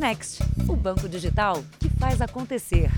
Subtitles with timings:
[0.00, 2.90] Next, o banco digital que faz acontecer.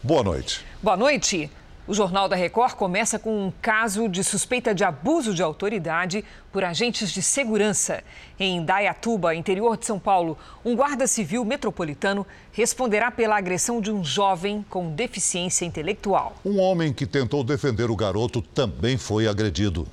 [0.00, 0.64] Boa noite.
[0.80, 1.50] Boa noite.
[1.88, 6.62] O Jornal da Record começa com um caso de suspeita de abuso de autoridade por
[6.62, 8.04] agentes de segurança.
[8.38, 14.04] Em Dayatuba, interior de São Paulo, um guarda civil metropolitano responderá pela agressão de um
[14.04, 16.36] jovem com deficiência intelectual.
[16.44, 19.88] Um homem que tentou defender o garoto também foi agredido.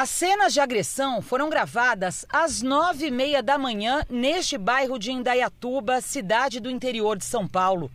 [0.00, 5.10] As cenas de agressão foram gravadas às nove e meia da manhã neste bairro de
[5.10, 7.90] Indaiatuba, cidade do interior de São Paulo.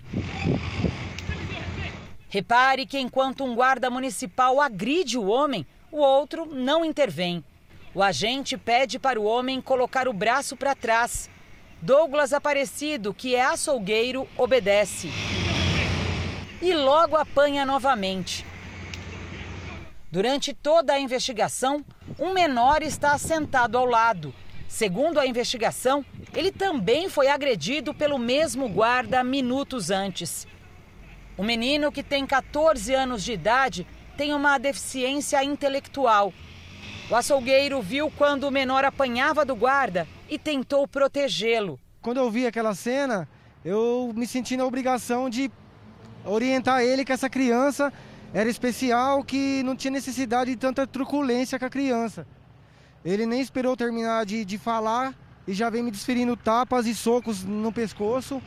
[2.28, 7.42] Repare que enquanto um guarda municipal agride o homem, o outro não intervém.
[7.96, 11.30] O agente pede para o homem colocar o braço para trás.
[11.82, 15.10] Douglas Aparecido, que é açougueiro, obedece.
[16.62, 18.46] E logo apanha novamente.
[20.14, 21.84] Durante toda a investigação,
[22.20, 24.32] um menor está sentado ao lado.
[24.68, 30.46] Segundo a investigação, ele também foi agredido pelo mesmo guarda minutos antes.
[31.36, 36.32] O menino, que tem 14 anos de idade, tem uma deficiência intelectual.
[37.10, 41.80] O açougueiro viu quando o menor apanhava do guarda e tentou protegê-lo.
[42.04, 43.28] Quando eu vi aquela cena,
[43.66, 45.50] eu me senti na obrigação de
[46.24, 47.92] orientar ele que essa criança
[48.34, 52.26] era especial, que não tinha necessidade de tanta truculência com a criança.
[53.06, 55.14] Ele nem esperou terminar de, de falar
[55.48, 58.42] e já vem me desferindo tapas e socos no pescoço.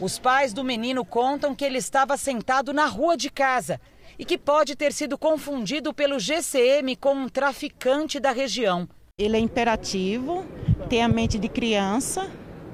[0.00, 3.80] Os pais do menino contam que ele estava sentado na rua de casa
[4.18, 8.88] e que pode ter sido confundido pelo GCM com um traficante da região.
[9.16, 10.44] Ele é imperativo,
[10.88, 12.30] tem a mente de criança,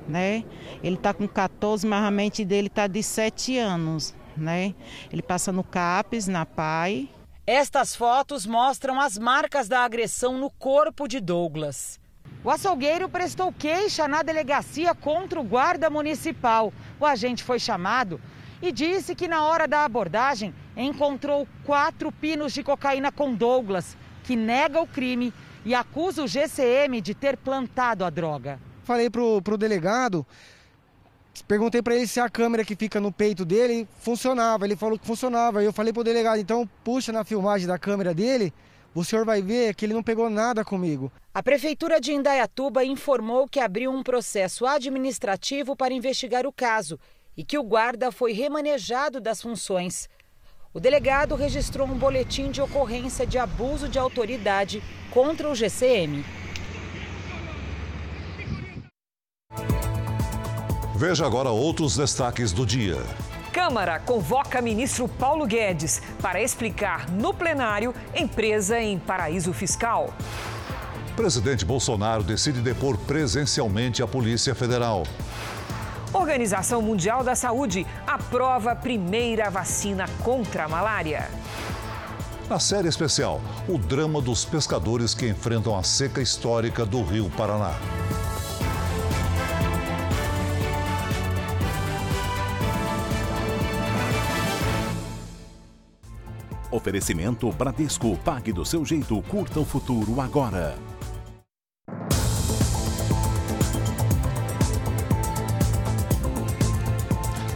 [0.09, 0.45] né?
[0.83, 4.75] Ele está com 14, mas a mente dele está de 7 anos, né?
[5.13, 7.09] Ele passa no CAPES, na PAI.
[7.47, 12.01] Estas fotos mostram as marcas da agressão no corpo de Douglas.
[12.43, 16.73] O açougueiro prestou queixa na delegacia contra o guarda municipal.
[17.01, 18.21] O agente foi chamado
[18.61, 24.37] e disse que na hora da abordagem encontrou quatro pinos de cocaína com Douglas, que
[24.37, 25.33] nega o crime
[25.65, 28.59] e acusa o GCM de ter plantado a droga.
[28.83, 30.27] Falei pro, pro delegado,
[31.43, 34.65] perguntei para ele se a câmera que fica no peito dele funcionava.
[34.65, 35.63] Ele falou que funcionava.
[35.63, 38.53] Eu falei pro delegado, então puxa na filmagem da câmera dele
[38.95, 41.11] o senhor vai ver que ele não pegou nada comigo.
[41.35, 46.99] A Prefeitura de Indaiatuba informou que abriu um processo administrativo para investigar o caso
[47.37, 50.09] e que o guarda foi remanejado das funções.
[50.73, 56.25] O delegado registrou um boletim de ocorrência de abuso de autoridade contra o GCM.
[61.07, 62.97] Veja agora outros destaques do dia.
[63.53, 70.15] Câmara convoca ministro Paulo Guedes para explicar no plenário empresa em paraíso fiscal.
[71.15, 75.03] Presidente Bolsonaro decide depor presencialmente a Polícia Federal.
[76.11, 81.29] Organização Mundial da Saúde aprova a primeira vacina contra a malária.
[82.49, 87.75] Na série especial, o drama dos pescadores que enfrentam a seca histórica do Rio Paraná.
[96.75, 98.17] Oferecimento Bradesco.
[98.25, 99.23] Pague do seu jeito.
[99.23, 100.77] Curta o futuro agora.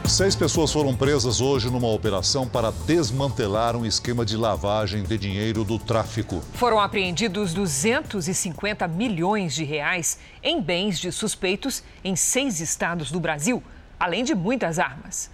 [0.06, 5.65] Seis pessoas foram presas hoje numa operação para desmantelar um esquema de lavagem de dinheiro
[5.65, 6.41] do tráfico.
[6.55, 13.61] Foram apreendidos 250 milhões de reais em bens de suspeitos em seis estados do Brasil,
[13.99, 15.29] além de muitas armas.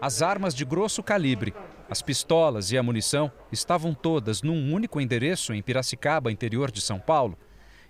[0.00, 1.54] As armas de grosso calibre,
[1.92, 6.98] as pistolas e a munição estavam todas num único endereço em Piracicaba, interior de São
[6.98, 7.38] Paulo.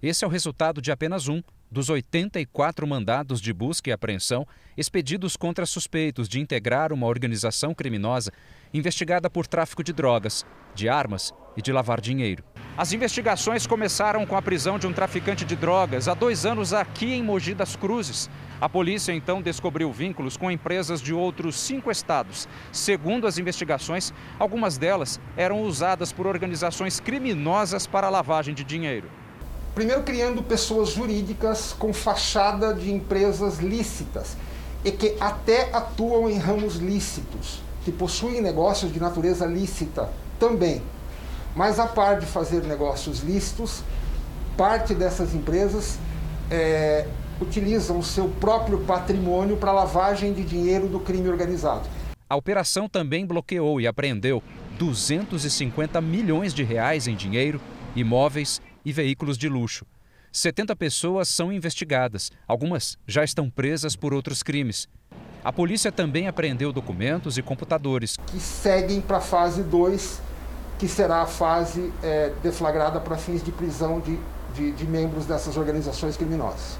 [0.03, 1.41] Esse é o resultado de apenas um
[1.71, 4.45] dos 84 mandados de busca e apreensão
[4.77, 8.33] expedidos contra suspeitos de integrar uma organização criminosa
[8.75, 12.43] investigada por tráfico de drogas, de armas e de lavar dinheiro.
[12.75, 17.13] As investigações começaram com a prisão de um traficante de drogas há dois anos aqui
[17.13, 18.31] em Mogi das Cruzes.
[18.59, 22.49] A polícia então descobriu vínculos com empresas de outros cinco estados.
[22.73, 29.11] Segundo as investigações, algumas delas eram usadas por organizações criminosas para lavagem de dinheiro.
[29.75, 34.35] Primeiro, criando pessoas jurídicas com fachada de empresas lícitas
[34.83, 40.09] e que até atuam em ramos lícitos, que possuem negócios de natureza lícita
[40.39, 40.81] também.
[41.55, 43.83] Mas, a par de fazer negócios lícitos,
[44.57, 45.99] parte dessas empresas
[46.51, 47.07] é,
[47.41, 51.89] utilizam o seu próprio patrimônio para lavagem de dinheiro do crime organizado.
[52.29, 54.43] A operação também bloqueou e apreendeu
[54.79, 57.61] 250 milhões de reais em dinheiro,
[57.95, 59.85] imóveis e veículos de luxo.
[60.33, 62.33] 70 pessoas são investigadas.
[62.49, 64.89] Algumas já estão presas por outros crimes.
[65.45, 68.17] A polícia também apreendeu documentos e computadores.
[68.29, 70.23] Que seguem para a fase 2,
[70.83, 74.19] que será a fase é, deflagrada para fins de prisão de,
[74.53, 76.77] de, de membros dessas organizações criminosas.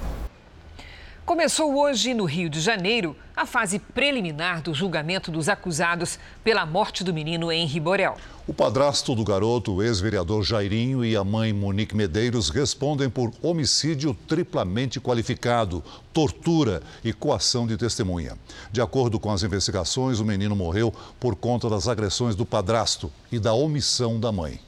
[1.25, 7.01] Começou hoje, no Rio de Janeiro, a fase preliminar do julgamento dos acusados pela morte
[7.01, 8.17] do menino Henri Borel.
[8.45, 14.13] O padrasto do garoto, o ex-vereador Jairinho, e a mãe Monique Medeiros respondem por homicídio
[14.27, 15.81] triplamente qualificado,
[16.11, 18.37] tortura e coação de testemunha.
[18.69, 23.39] De acordo com as investigações, o menino morreu por conta das agressões do padrasto e
[23.39, 24.59] da omissão da mãe.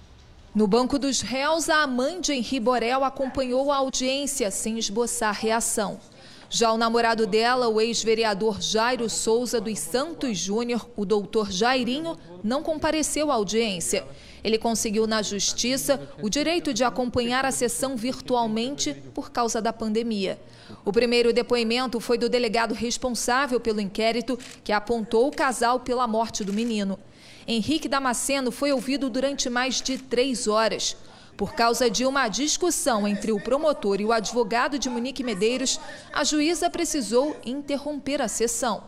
[0.55, 5.99] No banco dos réus, a mãe de Henri Borel acompanhou a audiência sem esboçar reação.
[6.57, 12.63] Já o namorado dela, o ex-vereador Jairo Souza dos Santos Júnior, o doutor Jairinho, não
[12.63, 14.05] compareceu à audiência.
[14.41, 20.39] Ele conseguiu na justiça o direito de acompanhar a sessão virtualmente por causa da pandemia.
[20.85, 26.41] O primeiro depoimento foi do delegado responsável pelo inquérito, que apontou o casal pela morte
[26.41, 26.97] do menino.
[27.45, 30.95] Henrique Damasceno foi ouvido durante mais de três horas.
[31.37, 35.79] Por causa de uma discussão entre o promotor e o advogado de Monique Medeiros,
[36.13, 38.83] a juíza precisou interromper a sessão.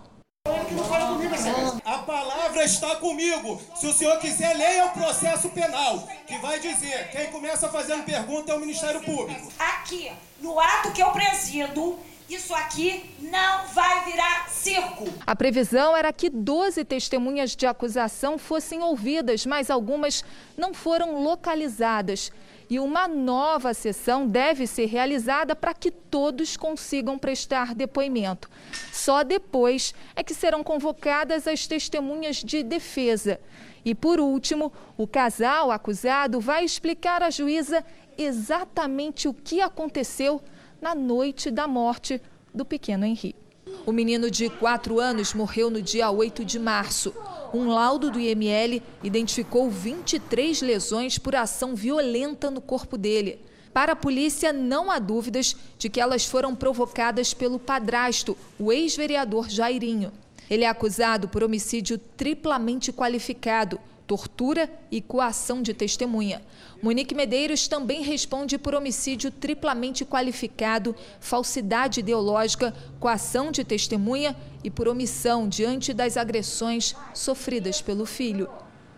[1.83, 3.61] A palavra está comigo.
[3.75, 8.53] Se o senhor quiser, leia o processo penal, que vai dizer: quem começa fazendo pergunta
[8.53, 9.51] é o Ministério Público.
[9.59, 10.09] Aqui,
[10.39, 15.05] no ato que eu presido, isso aqui não vai virar circo.
[15.25, 20.25] A previsão era que 12 testemunhas de acusação fossem ouvidas, mas algumas
[20.57, 22.31] não foram localizadas.
[22.69, 28.49] E uma nova sessão deve ser realizada para que todos consigam prestar depoimento.
[28.91, 33.39] Só depois é que serão convocadas as testemunhas de defesa.
[33.85, 37.85] E por último, o casal acusado vai explicar à juíza
[38.17, 40.41] exatamente o que aconteceu
[40.81, 42.21] na noite da morte
[42.53, 43.47] do pequeno Henrique.
[43.85, 47.13] O menino de 4 anos morreu no dia 8 de março.
[47.53, 53.39] Um laudo do IML identificou 23 lesões por ação violenta no corpo dele.
[53.73, 59.49] Para a polícia, não há dúvidas de que elas foram provocadas pelo padrasto, o ex-vereador
[59.49, 60.11] Jairinho.
[60.49, 66.41] Ele é acusado por homicídio triplamente qualificado, tortura e coação de testemunha.
[66.81, 74.87] Monique Medeiros também responde por homicídio triplamente qualificado, falsidade ideológica, coação de testemunha e por
[74.87, 78.49] omissão diante das agressões sofridas pelo filho.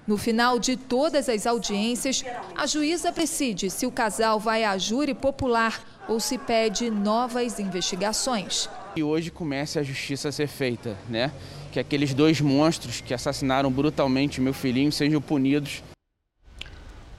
[0.05, 2.23] No final de todas as audiências,
[2.55, 8.67] a juíza decide se o casal vai à júri popular ou se pede novas investigações.
[8.95, 11.31] E hoje começa a justiça a ser feita, né?
[11.71, 15.83] Que aqueles dois monstros que assassinaram brutalmente meu filhinho sejam punidos.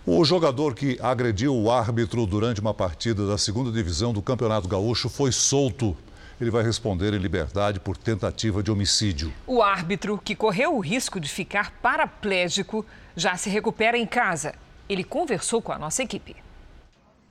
[0.06, 5.08] O jogador que agrediu o árbitro durante uma partida da segunda divisão do Campeonato Gaúcho
[5.08, 5.96] foi solto.
[6.40, 9.32] Ele vai responder em liberdade por tentativa de homicídio.
[9.46, 14.54] O árbitro, que correu o risco de ficar paraplégico, já se recupera em casa.
[14.88, 16.34] Ele conversou com a nossa equipe.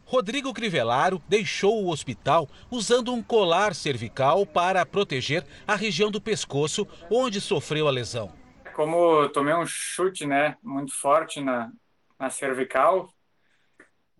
[0.09, 6.87] Rodrigo Crivellaro deixou o hospital usando um colar cervical para proteger a região do pescoço
[7.11, 8.33] onde sofreu a lesão.
[8.73, 11.71] Como tomei um chute né, muito forte na,
[12.17, 13.13] na cervical,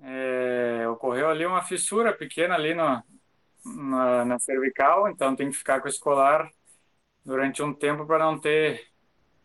[0.03, 3.03] é, ocorreu ali uma fissura pequena ali no,
[3.65, 6.52] na, na cervical, então tem que ficar com esse colar
[7.25, 8.85] durante um tempo para não ter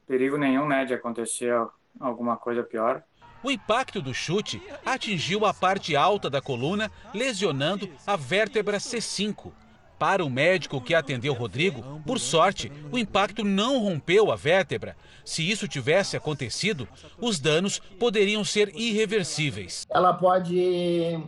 [0.07, 1.54] perigo nenhum né, de acontecer
[1.99, 3.02] alguma coisa pior.
[3.44, 9.52] O impacto do chute atingiu a parte alta da coluna, lesionando a vértebra C5.
[9.98, 14.96] Para o médico que atendeu Rodrigo, por sorte, o impacto não rompeu a vértebra.
[15.26, 16.88] Se isso tivesse acontecido,
[17.20, 19.86] os danos poderiam ser irreversíveis.
[19.90, 21.22] Ela pode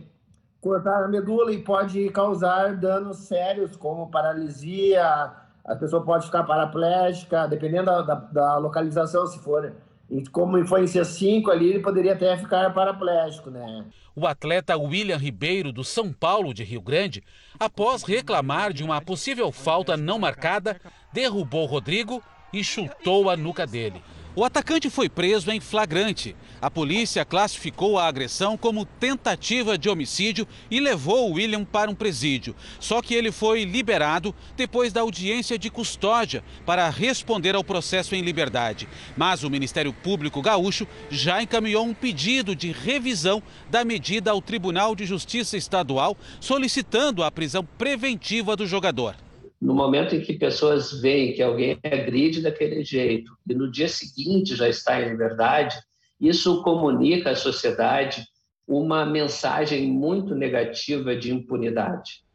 [0.59, 5.33] cortar a medula e pode causar danos sérios, como paralisia,
[5.63, 9.71] a pessoa pode ficar paraplégica, dependendo da, da, da localização, se for
[10.09, 13.85] e como foi em C5 ali, ele poderia até ficar paraplégico, né?
[14.15, 17.23] O atleta William Ribeiro, do São Paulo de Rio Grande,
[17.59, 20.79] após reclamar de uma possível falta não marcada,
[21.11, 22.23] derrubou Rodrigo
[22.53, 24.01] e chutou a nuca dele.
[24.37, 26.35] O atacante foi preso em flagrante.
[26.61, 32.55] A polícia classificou a agressão como tentativa de homicídio e levou William para um presídio.
[32.79, 38.21] Só que ele foi liberado depois da audiência de custódia para responder ao processo em
[38.21, 38.87] liberdade.
[39.17, 43.41] Mas o Ministério Público Gaúcho já encaminhou um pedido de revisão
[43.71, 49.15] da medida ao Tribunal de Justiça Estadual, solicitando a prisão preventiva do jogador
[49.59, 54.55] no momento em que pessoas veem que alguém agride daquele jeito e no dia seguinte
[54.55, 55.77] já está em liberdade,
[56.19, 58.23] isso comunica à sociedade
[58.67, 62.25] uma mensagem muito negativa de impunidade.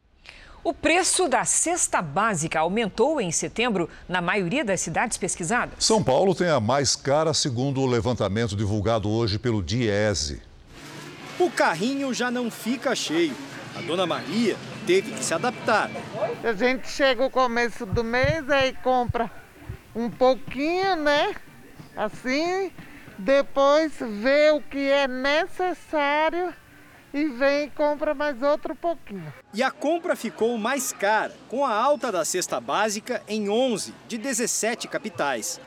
[0.64, 5.74] O preço da cesta básica aumentou em setembro na maioria das cidades pesquisadas.
[5.84, 10.40] São Paulo tem a mais cara, segundo o levantamento divulgado hoje pelo Diese.
[11.38, 13.34] O carrinho já não fica cheio.
[13.76, 15.90] A dona Maria teve que se adaptar.
[16.42, 19.30] A gente chega o começo do mês aí compra
[19.94, 21.34] um pouquinho, né?
[21.96, 22.72] Assim,
[23.18, 26.54] depois vê o que é necessário
[27.12, 29.32] e vem e compra mais outro pouquinho.
[29.52, 34.16] E a compra ficou mais cara, com a alta da cesta básica em 11 de
[34.16, 35.60] 17 capitais.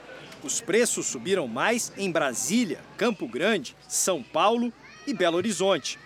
[0.43, 4.73] Os preços subiram mais em Brasília, Campo Grande, São Paulo
[5.07, 5.99] e Belo Horizonte.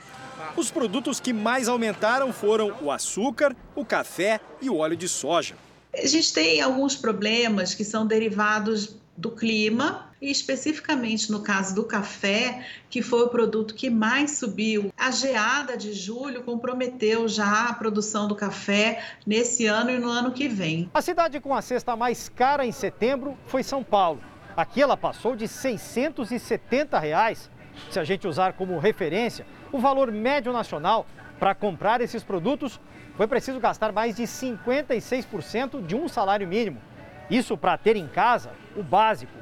[0.56, 5.56] Os produtos que mais aumentaram foram o açúcar, o café e o óleo de soja.
[5.94, 11.84] A gente tem alguns problemas que são derivados do clima e especificamente no caso do
[11.84, 14.94] café, que foi o produto que mais subiu.
[14.98, 20.32] A geada de julho comprometeu já a produção do café nesse ano e no ano
[20.32, 20.90] que vem.
[20.94, 24.22] A cidade com a cesta mais cara em setembro foi São Paulo.
[24.56, 27.50] Aqui ela passou de 670 reais.
[27.92, 31.06] Se a gente usar como referência o valor médio nacional
[31.40, 32.80] para comprar esses produtos,
[33.16, 36.82] foi preciso gastar mais de 56% de um salário mínimo.
[37.30, 39.34] Isso para ter em casa o básico,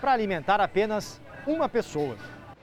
[0.00, 2.16] para alimentar apenas uma pessoa.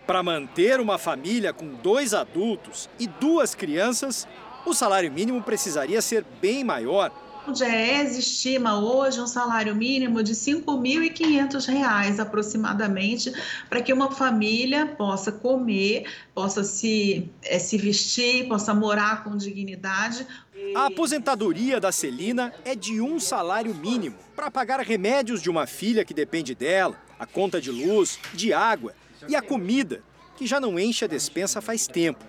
[0.06, 4.28] Para manter uma família com dois adultos e duas crianças,
[4.66, 7.12] o salário mínimo precisaria ser bem maior.
[7.46, 13.34] O DIEESE estima hoje um salário mínimo de R$ 5.500 aproximadamente
[13.70, 20.26] para que uma família possa comer, possa se, é, se vestir, possa morar com dignidade.
[20.74, 26.06] A aposentadoria da Celina é de um salário mínimo para pagar remédios de uma filha
[26.06, 28.94] que depende dela, a conta de luz, de água
[29.28, 30.02] e a comida,
[30.38, 32.24] que já não enche a despensa faz tempo.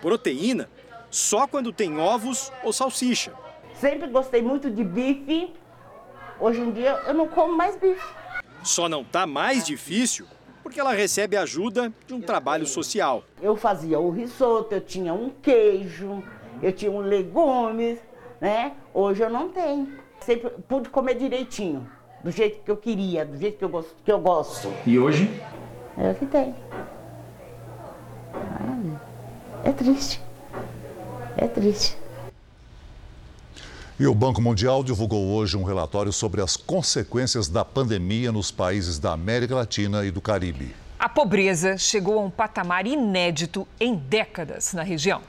[0.00, 0.70] Proteína
[1.10, 3.41] só quando tem ovos ou salsicha.
[3.82, 5.52] Sempre gostei muito de bife.
[6.38, 8.00] Hoje em dia eu não como mais bife.
[8.62, 10.24] Só não tá mais difícil
[10.62, 13.24] porque ela recebe ajuda de um trabalho social.
[13.42, 16.22] Eu fazia o risoto, eu tinha um queijo,
[16.62, 17.98] eu tinha um legumes,
[18.40, 18.70] né?
[18.94, 19.98] Hoje eu não tenho.
[20.20, 21.84] Sempre pude comer direitinho,
[22.22, 23.96] do jeito que eu queria, do jeito que eu gosto.
[24.04, 24.72] Que eu gosto.
[24.86, 25.28] E hoje?
[25.98, 26.54] É o que tem.
[29.64, 30.22] É triste.
[31.36, 32.01] É triste.
[34.02, 38.98] E o Banco Mundial divulgou hoje um relatório sobre as consequências da pandemia nos países
[38.98, 40.74] da América Latina e do Caribe.
[40.98, 45.22] A pobreza chegou a um patamar inédito em décadas na região.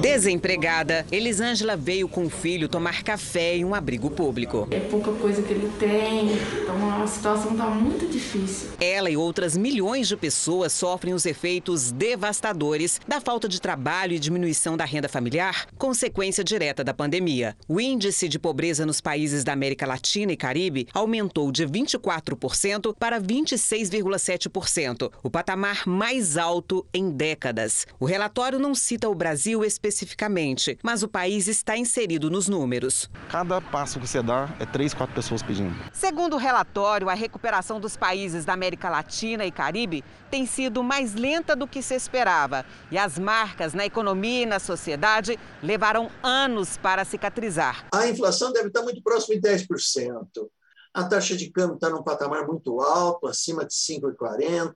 [0.00, 4.66] Desempregada, Elisângela veio com o filho tomar café em um abrigo público.
[4.70, 8.70] É pouca coisa que ele tem, então a situação está muito difícil.
[8.80, 14.18] Ela e outras milhões de pessoas sofrem os efeitos devastadores da falta de trabalho e
[14.18, 17.56] diminuição da renda familiar, consequência direta da pandemia.
[17.68, 23.20] O índice de pobreza nos países da América Latina e Caribe aumentou de 24% para
[23.20, 27.86] 26,7%, o patamar mais alto em décadas.
[27.98, 33.10] O relatório não cita o Brasil especificamente, mas o país está inserido nos números.
[33.28, 35.74] Cada passo que você dá é três, quatro pessoas pedindo.
[35.92, 41.14] Segundo o relatório, a recuperação dos países da América Latina e Caribe tem sido mais
[41.14, 42.64] lenta do que se esperava.
[42.90, 47.86] E as marcas na economia e na sociedade levaram anos para cicatrizar.
[47.92, 50.48] A inflação deve estar muito próxima de 10%.
[50.94, 54.72] A taxa de câmbio está num patamar muito alto, acima de 5,40.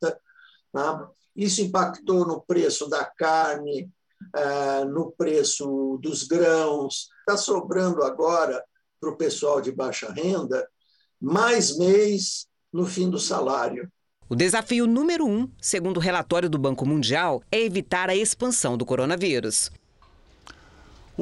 [0.72, 1.08] Tá?
[1.34, 3.90] Isso impactou no preço da carne,
[4.34, 7.08] ah, no preço dos grãos.
[7.20, 8.62] Está sobrando agora
[9.00, 10.68] para o pessoal de baixa renda
[11.20, 13.90] mais mês no fim do salário.
[14.28, 18.86] O desafio número um, segundo o relatório do Banco Mundial, é evitar a expansão do
[18.86, 19.70] coronavírus.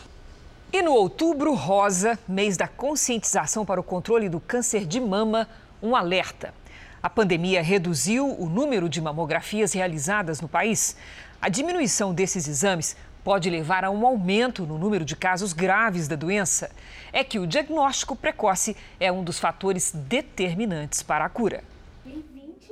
[0.72, 5.48] E no Outubro Rosa, mês da conscientização para o controle do câncer de mama,
[5.82, 6.54] um alerta.
[7.02, 10.96] A pandemia reduziu o número de mamografias realizadas no país.
[11.42, 16.16] A diminuição desses exames pode levar a um aumento no número de casos graves da
[16.16, 16.70] doença
[17.12, 21.64] é que o diagnóstico precoce é um dos fatores determinantes para a cura.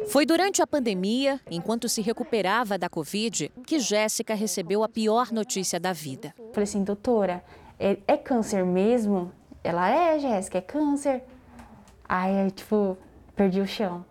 [0.07, 5.79] Foi durante a pandemia, enquanto se recuperava da Covid, que Jéssica recebeu a pior notícia
[5.79, 6.33] da vida.
[6.53, 7.43] Falei assim, doutora,
[7.79, 9.31] é, é câncer mesmo?
[9.63, 11.23] Ela é, Jéssica, é câncer.
[12.07, 12.97] Aí, tipo,
[13.35, 14.03] perdi o chão.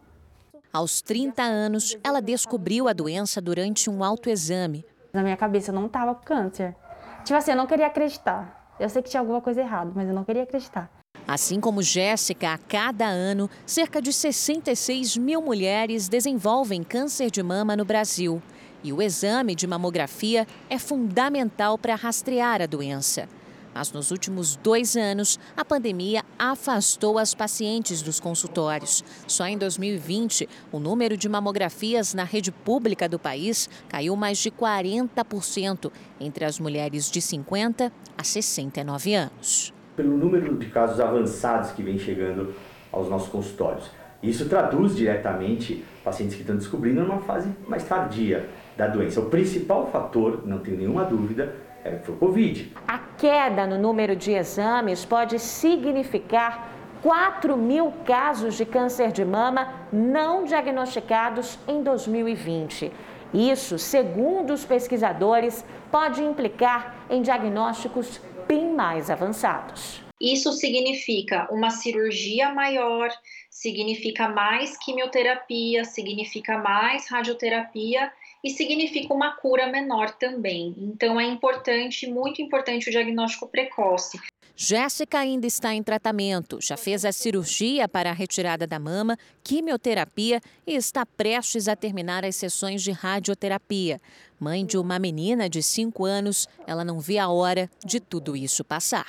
[0.73, 4.85] Aos 30 anos, ela descobriu a doença durante um autoexame.
[5.12, 6.76] Na minha cabeça, não tava com câncer.
[7.25, 8.75] Tipo assim, eu não queria acreditar.
[8.78, 10.90] Eu sei que tinha alguma coisa errada, mas eu não queria acreditar.
[11.27, 17.77] Assim como Jéssica, a cada ano, cerca de 66 mil mulheres desenvolvem câncer de mama
[17.77, 18.43] no Brasil.
[18.83, 23.29] E o exame de mamografia é fundamental para rastrear a doença.
[23.73, 29.05] Mas nos últimos dois anos, a pandemia afastou as pacientes dos consultórios.
[29.29, 34.50] Só em 2020, o número de mamografias na rede pública do país caiu mais de
[34.50, 41.83] 40% entre as mulheres de 50 a 69 anos pelo número de casos avançados que
[41.83, 42.54] vem chegando
[42.90, 43.90] aos nossos consultórios.
[44.23, 49.21] Isso traduz diretamente pacientes que estão descobrindo numa fase mais tardia da doença.
[49.21, 51.54] O principal fator, não tenho nenhuma dúvida,
[51.85, 52.73] é, o Covid.
[52.88, 56.71] A queda no número de exames pode significar
[57.02, 62.90] 4 mil casos de câncer de mama não diagnosticados em 2020.
[63.33, 70.02] Isso, segundo os pesquisadores, pode implicar em diagnósticos bem mais avançados.
[70.21, 73.09] Isso significa uma cirurgia maior,
[73.49, 80.75] significa mais quimioterapia, significa mais radioterapia e significa uma cura menor também.
[80.76, 84.19] Então é importante, muito importante o diagnóstico precoce.
[84.62, 90.38] Jéssica ainda está em tratamento, já fez a cirurgia para a retirada da mama, quimioterapia
[90.67, 93.99] e está prestes a terminar as sessões de radioterapia.
[94.38, 98.62] Mãe de uma menina de 5 anos, ela não vê a hora de tudo isso
[98.62, 99.07] passar.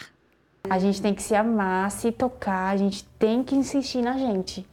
[0.69, 4.65] A gente tem que se amar, se tocar, a gente tem que insistir na gente.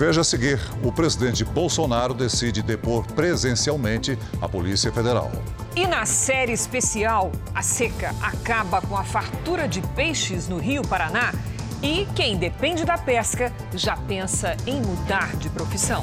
[0.00, 5.30] Veja a seguir: o presidente Bolsonaro decide depor presencialmente a Polícia Federal.
[5.76, 11.34] E na série especial, a seca acaba com a fartura de peixes no Rio Paraná
[11.82, 16.02] e quem depende da pesca já pensa em mudar de profissão.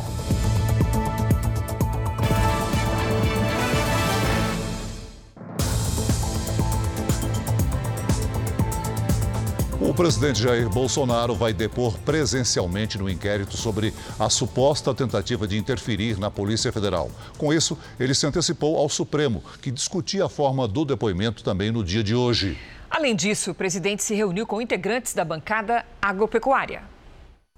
[9.97, 16.29] Presidente Jair Bolsonaro vai depor presencialmente no inquérito sobre a suposta tentativa de interferir na
[16.29, 17.09] Polícia Federal.
[17.35, 21.83] Com isso, ele se antecipou ao Supremo, que discutia a forma do depoimento também no
[21.83, 22.55] dia de hoje.
[22.91, 26.83] Além disso, o presidente se reuniu com integrantes da bancada agropecuária.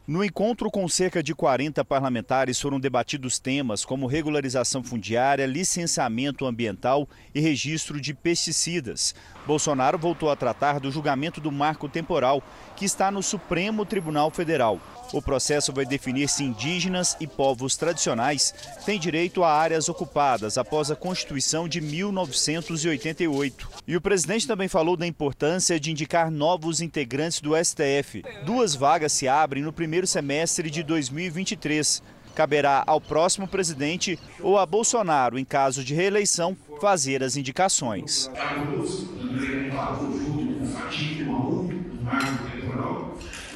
[0.08, 7.08] No encontro com cerca de 40 parlamentares foram debatidos temas como regularização fundiária, licenciamento ambiental
[7.36, 9.14] e registro de pesticidas.
[9.46, 12.44] Bolsonaro voltou a tratar do julgamento do marco temporal,
[12.76, 14.80] que está no Supremo Tribunal Federal.
[15.12, 18.54] O processo vai definir se indígenas e povos tradicionais
[18.86, 23.68] têm direito a áreas ocupadas após a Constituição de 1988.
[23.88, 28.24] E o presidente também falou da importância de indicar novos integrantes do STF.
[28.46, 32.04] Duas vagas se abrem no primeiro semestre de 2023.
[32.36, 38.30] Caberá ao próximo presidente ou a Bolsonaro, em caso de reeleição, fazer as indicações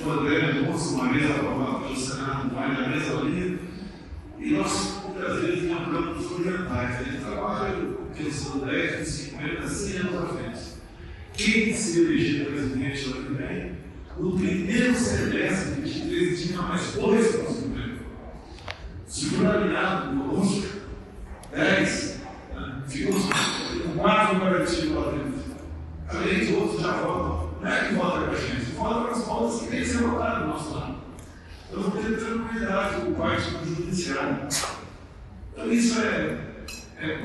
[0.06, 3.60] o André trouxe uma mesa aprovada pelo Senado, vai na mesa ali,
[4.38, 7.74] e nós muitas vezes lembramos os orientais, ele trabalha
[8.18, 10.60] pensando 10, 50, 100 anos à frente.
[11.34, 13.72] Quem se eleger presidente ano que vem,
[14.18, 18.00] no primeiro semestre de 23 tinha mais dois o Supremo.
[19.08, 20.68] Segundo alinhado conosco,
[21.52, 22.20] 10,
[22.54, 22.84] né?
[22.88, 23.14] ficou
[23.98, 25.44] quase um garantido lá dentro.
[26.10, 27.54] Além de outros já votam.
[27.64, 29.98] Não é que vota com a gente, vota com as pautas que tem que ser
[30.00, 30.96] votadas do nosso lado.
[31.72, 32.20] Eu vou ter
[33.16, 34.48] parte do judiciário.
[35.54, 36.38] Então isso é,
[37.00, 37.22] é.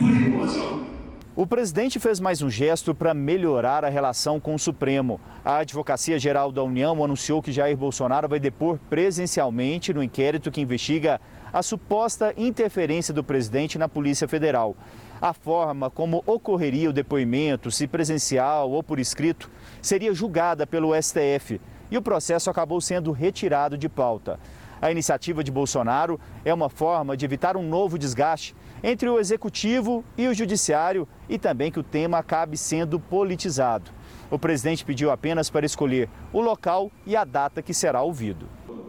[1.36, 5.20] O presidente fez mais um gesto para melhorar a relação com o Supremo.
[5.44, 10.60] A Advocacia Geral da União anunciou que Jair Bolsonaro vai depor presencialmente no inquérito que
[10.60, 11.20] investiga
[11.52, 14.76] a suposta interferência do presidente na Polícia Federal.
[15.20, 19.48] A forma como ocorreria o depoimento, se presencial ou por escrito,
[19.80, 24.40] seria julgada pelo STF e o processo acabou sendo retirado de pauta.
[24.80, 30.04] A iniciativa de Bolsonaro é uma forma de evitar um novo desgaste entre o executivo
[30.16, 33.90] e o judiciário e também que o tema acabe sendo politizado.
[34.30, 38.46] O presidente pediu apenas para escolher o local e a data que será ouvido.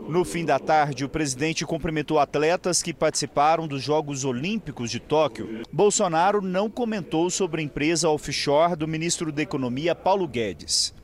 [0.08, 5.62] No fim da tarde, o presidente cumprimentou atletas que participaram dos Jogos Olímpicos de Tóquio.
[5.71, 10.95] Bolsonaro não comentou sobre a empresa offshore do ministro da Economia, Paulo Guedes.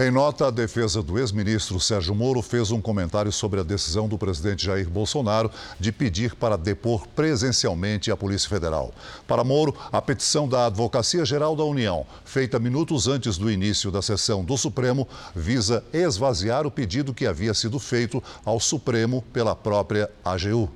[0.00, 4.16] Em nota, a defesa do ex-ministro Sérgio Moro fez um comentário sobre a decisão do
[4.16, 8.94] presidente Jair Bolsonaro de pedir para depor presencialmente a Polícia Federal.
[9.26, 14.00] Para Moro, a petição da Advocacia Geral da União, feita minutos antes do início da
[14.00, 20.08] sessão do Supremo, visa esvaziar o pedido que havia sido feito ao Supremo pela própria
[20.24, 20.70] AGU.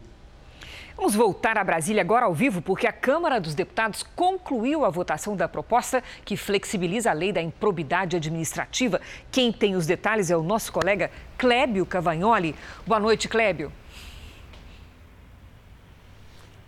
[0.97, 5.35] Vamos voltar a Brasília agora ao vivo, porque a Câmara dos Deputados concluiu a votação
[5.35, 9.01] da proposta que flexibiliza a lei da improbidade administrativa.
[9.31, 12.55] Quem tem os detalhes é o nosso colega Clébio Cavagnoli.
[12.87, 13.73] Boa noite, Clébio.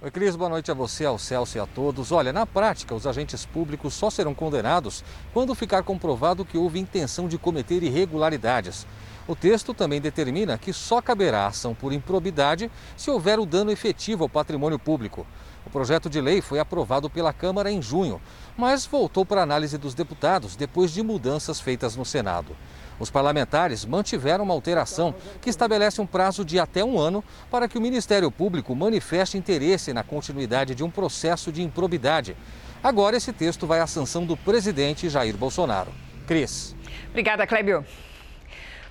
[0.00, 2.12] Oi, Cris, boa noite a você, ao Celso e a todos.
[2.12, 7.28] Olha, na prática, os agentes públicos só serão condenados quando ficar comprovado que houve intenção
[7.28, 8.86] de cometer irregularidades.
[9.26, 14.24] O texto também determina que só caberá ação por improbidade se houver o dano efetivo
[14.24, 15.26] ao patrimônio público.
[15.66, 18.20] O projeto de lei foi aprovado pela Câmara em junho,
[18.54, 22.54] mas voltou para análise dos deputados depois de mudanças feitas no Senado.
[23.00, 27.78] Os parlamentares mantiveram uma alteração que estabelece um prazo de até um ano para que
[27.78, 32.36] o Ministério Público manifeste interesse na continuidade de um processo de improbidade.
[32.82, 35.90] Agora, esse texto vai à sanção do presidente Jair Bolsonaro.
[36.26, 36.76] Cris.
[37.08, 37.84] Obrigada, Clébio.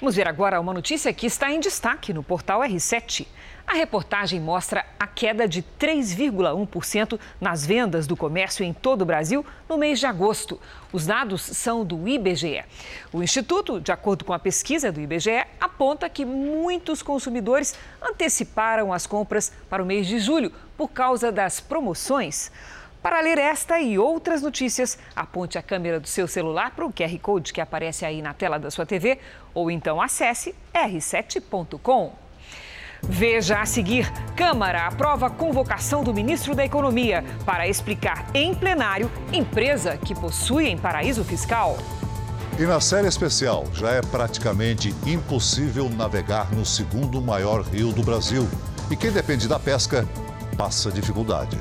[0.04, 3.26] Vamos ver agora uma notícia que está em destaque no portal R7.
[3.66, 9.46] A reportagem mostra a queda de 3,1% nas vendas do comércio em todo o Brasil
[9.70, 10.60] no mês de agosto.
[10.92, 12.66] Os dados são do IBGE.
[13.14, 19.08] O Instituto, de acordo com a pesquisa do IBGE, aponta que muitos consumidores anteciparam as
[19.08, 22.52] compras para o mês de julho por causa das promoções.
[23.04, 27.20] Para ler esta e outras notícias, aponte a câmera do seu celular para o QR
[27.22, 29.20] Code que aparece aí na tela da sua TV
[29.54, 32.14] ou então acesse r7.com.
[33.02, 39.98] Veja a seguir: Câmara aprova convocação do ministro da Economia para explicar em plenário empresa
[39.98, 41.78] que possui em paraíso fiscal.
[42.58, 48.48] E na série especial, já é praticamente impossível navegar no segundo maior rio do Brasil.
[48.90, 50.08] E quem depende da pesca
[50.56, 51.58] passa dificuldade.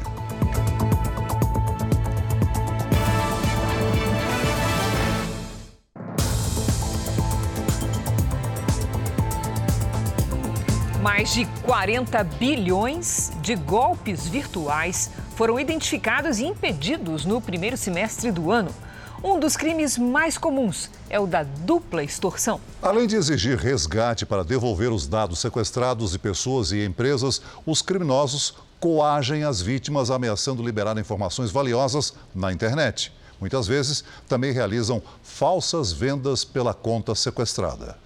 [11.23, 18.51] Mais de 40 bilhões de golpes virtuais foram identificados e impedidos no primeiro semestre do
[18.51, 18.75] ano.
[19.23, 22.61] Um dos crimes mais comuns é o da dupla extorsão.
[22.83, 28.57] Além de exigir resgate para devolver os dados sequestrados de pessoas e empresas, os criminosos
[28.81, 33.13] coagem as vítimas ameaçando liberar informações valiosas na internet.
[33.41, 37.97] Muitas vezes também realizam falsas vendas pela conta sequestrada.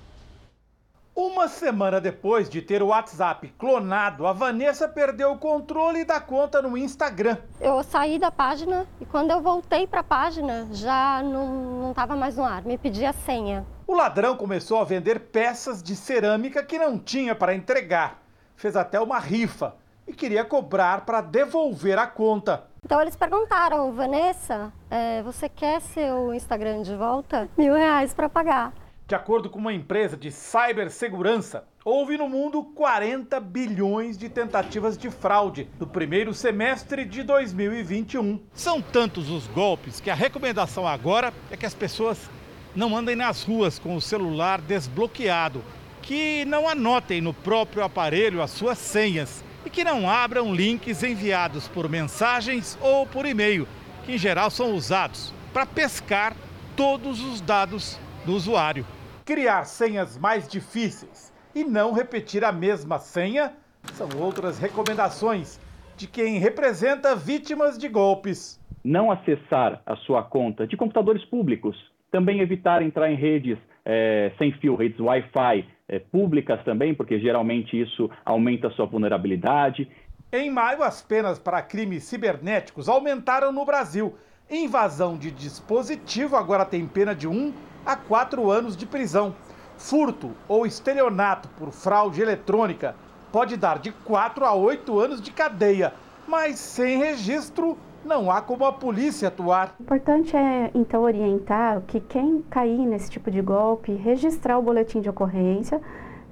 [1.37, 6.63] Uma semana depois de ter o WhatsApp clonado, a Vanessa perdeu o controle da conta
[6.63, 7.37] no Instagram.
[7.61, 12.39] Eu saí da página e quando eu voltei para a página já não estava mais
[12.39, 13.67] no ar, me pedia senha.
[13.87, 18.23] O ladrão começou a vender peças de cerâmica que não tinha para entregar.
[18.57, 19.75] Fez até uma rifa
[20.09, 22.65] e queria cobrar para devolver a conta.
[22.83, 27.47] Então eles perguntaram, Vanessa, é, você quer seu Instagram de volta?
[27.59, 28.73] Mil reais para pagar.
[29.09, 35.09] De acordo com uma empresa de cibersegurança, houve no mundo 40 bilhões de tentativas de
[35.13, 38.41] fraude no primeiro semestre de 2021.
[38.53, 42.29] São tantos os golpes que a recomendação agora é que as pessoas
[42.75, 45.63] não andem nas ruas com o celular desbloqueado,
[46.03, 51.69] que não anotem no próprio aparelho as suas senhas e que não abram links enviados
[51.69, 53.69] por mensagens ou por e-mail,
[54.05, 56.35] que em geral são usados para pescar
[56.75, 58.85] todos os dados do usuário
[59.27, 63.53] criar senhas mais difíceis e não repetir a mesma senha
[63.93, 65.61] são outras recomendações
[65.97, 68.61] de quem representa vítimas de golpes.
[68.85, 71.77] Não acessar a sua conta de computadores públicos.
[72.13, 77.81] Também evitar entrar em redes é, sem fio, redes Wi-Fi é, públicas também, porque geralmente
[77.81, 79.91] isso aumenta a sua vulnerabilidade.
[80.33, 84.15] Em maio, as penas para crimes cibernéticos aumentaram no Brasil.
[84.49, 87.53] Invasão de dispositivo agora tem pena de um
[87.87, 89.35] a quatro anos de prisão.
[89.79, 92.97] Furto ou estelionato por fraude eletrônica
[93.31, 95.95] pode dar de quatro a oito anos de cadeia,
[96.27, 99.75] mas sem registro não há como a polícia atuar.
[99.79, 105.01] O importante é então orientar que quem cair nesse tipo de golpe, registrar o boletim
[105.01, 105.81] de ocorrência,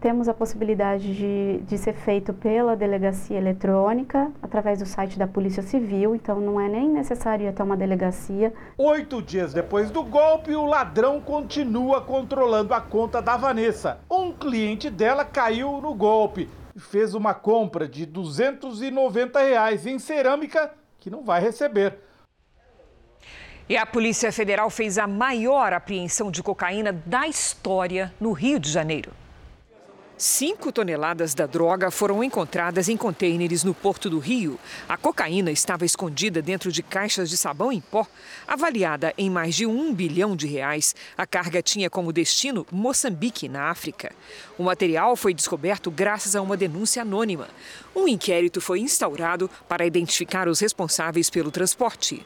[0.05, 5.63] temos a possibilidade de, de ser feito pela delegacia eletrônica, através do site da Polícia
[5.63, 8.53] Civil, então não é nem necessário ir até uma delegacia.
[8.77, 13.99] Oito dias depois do golpe, o ladrão continua controlando a conta da Vanessa.
[14.11, 20.71] Um cliente dela caiu no golpe e fez uma compra de 290 reais em cerâmica
[21.01, 21.99] que não vai receber.
[23.67, 28.71] E a Polícia Federal fez a maior apreensão de cocaína da história no Rio de
[28.71, 29.24] Janeiro.
[30.17, 34.61] Cinco toneladas da droga foram encontradas em contêineres no Porto do Rio.
[34.89, 38.07] A cocaína estava escondida dentro de caixas de sabão em pó.
[38.47, 43.71] Avaliada em mais de um bilhão de reais, a carga tinha como destino Moçambique, na
[43.71, 44.13] África.
[44.57, 47.49] O material foi descoberto graças a uma denúncia anônima.
[47.95, 52.25] Um inquérito foi instaurado para identificar os responsáveis pelo transporte.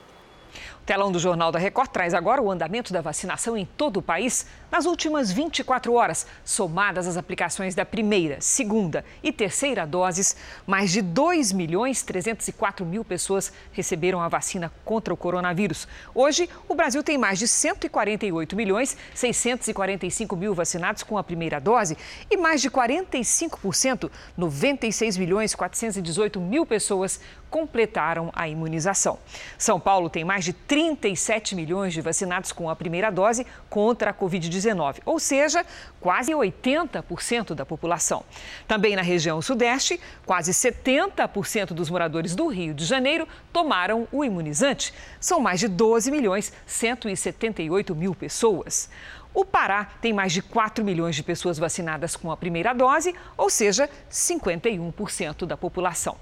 [0.89, 4.47] Telão do Jornal da Record traz agora o andamento da vacinação em todo o país
[4.73, 6.27] nas últimas 24 horas.
[6.43, 10.35] Somadas as aplicações da primeira, segunda e terceira doses,
[10.67, 15.87] mais de 2 milhões 304 mil pessoas receberam a vacina contra o coronavírus.
[16.15, 21.99] Hoje, o Brasil tem mais de 148 milhões 645 mil vacinados com a primeira dose
[22.31, 27.21] e mais de 45%, 96 milhões 418 mil pessoas
[27.51, 29.19] completaram a imunização.
[29.57, 34.15] São Paulo tem mais de 37 milhões de vacinados com a primeira dose contra a
[34.15, 35.65] Covid-19, ou seja,
[36.01, 38.25] quase 80% da população.
[38.67, 44.93] Também na região Sudeste, quase 70% dos moradores do Rio de Janeiro tomaram o imunizante.
[45.21, 48.89] São mais de 12 milhões 178 mil pessoas.
[49.39, 53.49] O Pará tem mais de 4 milhões de pessoas vacinadas com a primeira dose, ou
[53.49, 56.17] seja, 51% da população.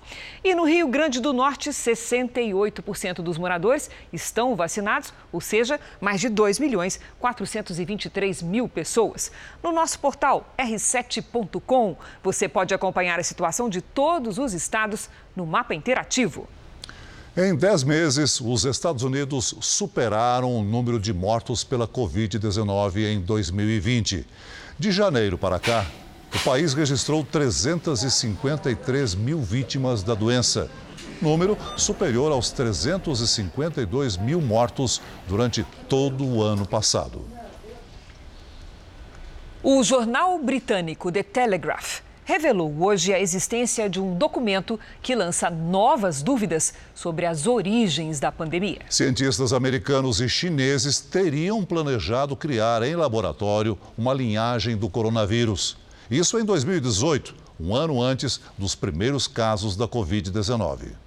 [0.44, 6.28] E no Rio Grande do Norte, 68% dos moradores estão vacinados, ou seja, mais de
[6.28, 9.32] 2 milhões 423 mil pessoas.
[9.62, 15.74] No nosso portal r7.com, você pode acompanhar a situação de todos os estados no mapa
[15.74, 16.46] interativo.
[17.38, 24.26] Em 10 meses, os Estados Unidos superaram o número de mortos pela Covid-19 em 2020.
[24.78, 25.84] De janeiro para cá,
[26.34, 30.70] o país registrou 353 mil vítimas da doença,
[31.20, 37.22] número superior aos 352 mil mortos durante todo o ano passado.
[39.62, 46.22] O jornal britânico The Telegraph revelou hoje a existência de um documento que lança novas
[46.22, 48.80] dúvidas sobre as origens da pandemia.
[48.90, 55.76] Cientistas americanos e chineses teriam planejado criar em laboratório uma linhagem do coronavírus.
[56.10, 61.05] Isso em 2018, um ano antes dos primeiros casos da Covid-19.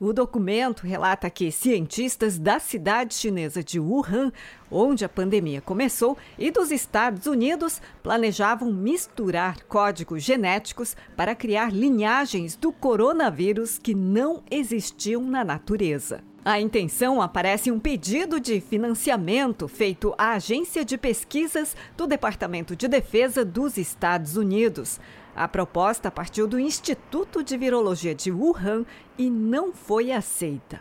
[0.00, 4.30] O documento relata que cientistas da cidade chinesa de Wuhan,
[4.70, 12.54] onde a pandemia começou, e dos Estados Unidos planejavam misturar códigos genéticos para criar linhagens
[12.54, 16.22] do coronavírus que não existiam na natureza.
[16.44, 22.76] A intenção aparece em um pedido de financiamento feito à Agência de Pesquisas do Departamento
[22.76, 25.00] de Defesa dos Estados Unidos.
[25.38, 28.84] A proposta partiu do Instituto de Virologia de Wuhan
[29.16, 30.80] e não foi aceita.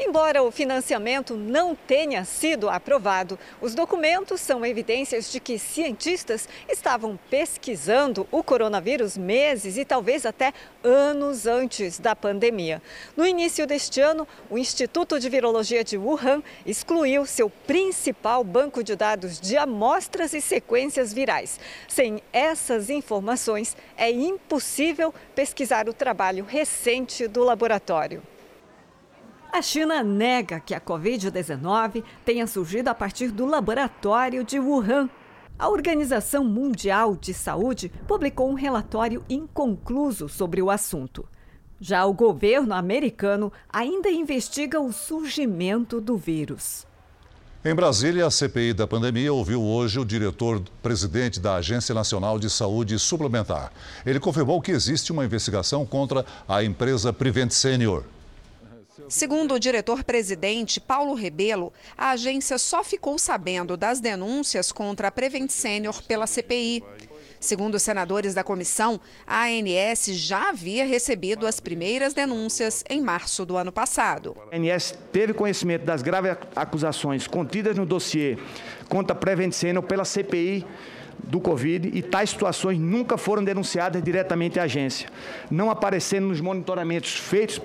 [0.00, 7.18] Embora o financiamento não tenha sido aprovado, os documentos são evidências de que cientistas estavam
[7.28, 12.80] pesquisando o coronavírus meses e talvez até anos antes da pandemia.
[13.16, 18.94] No início deste ano, o Instituto de Virologia de Wuhan excluiu seu principal banco de
[18.94, 21.58] dados de amostras e sequências virais.
[21.88, 28.22] Sem essas informações, é impossível pesquisar o trabalho recente do laboratório.
[29.50, 35.08] A China nega que a Covid-19 tenha surgido a partir do laboratório de Wuhan.
[35.58, 41.26] A Organização Mundial de Saúde publicou um relatório inconcluso sobre o assunto.
[41.80, 46.86] Já o governo americano ainda investiga o surgimento do vírus.
[47.64, 52.98] Em Brasília, a CPI da pandemia ouviu hoje o diretor-presidente da Agência Nacional de Saúde
[52.98, 53.72] Suplementar.
[54.06, 58.04] Ele confirmou que existe uma investigação contra a empresa Prevent Senior.
[59.08, 65.50] Segundo o diretor-presidente Paulo Rebelo, a agência só ficou sabendo das denúncias contra a Prevent
[65.50, 66.84] Senior pela CPI.
[67.40, 73.46] Segundo os senadores da comissão, a ANS já havia recebido as primeiras denúncias em março
[73.46, 74.36] do ano passado.
[74.52, 78.36] A ANS teve conhecimento das graves acusações contidas no dossiê
[78.88, 80.66] contra a Prevent Senior pela CPI
[81.24, 85.08] do Covid e tais situações nunca foram denunciadas diretamente à agência,
[85.50, 87.58] não aparecendo nos monitoramentos feitos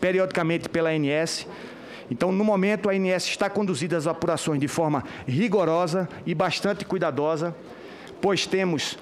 [0.00, 1.46] periodicamente pela ANS.
[2.10, 7.54] Então, no momento, a ANS está conduzindo as apurações de forma rigorosa e bastante cuidadosa,
[8.20, 8.98] pois temos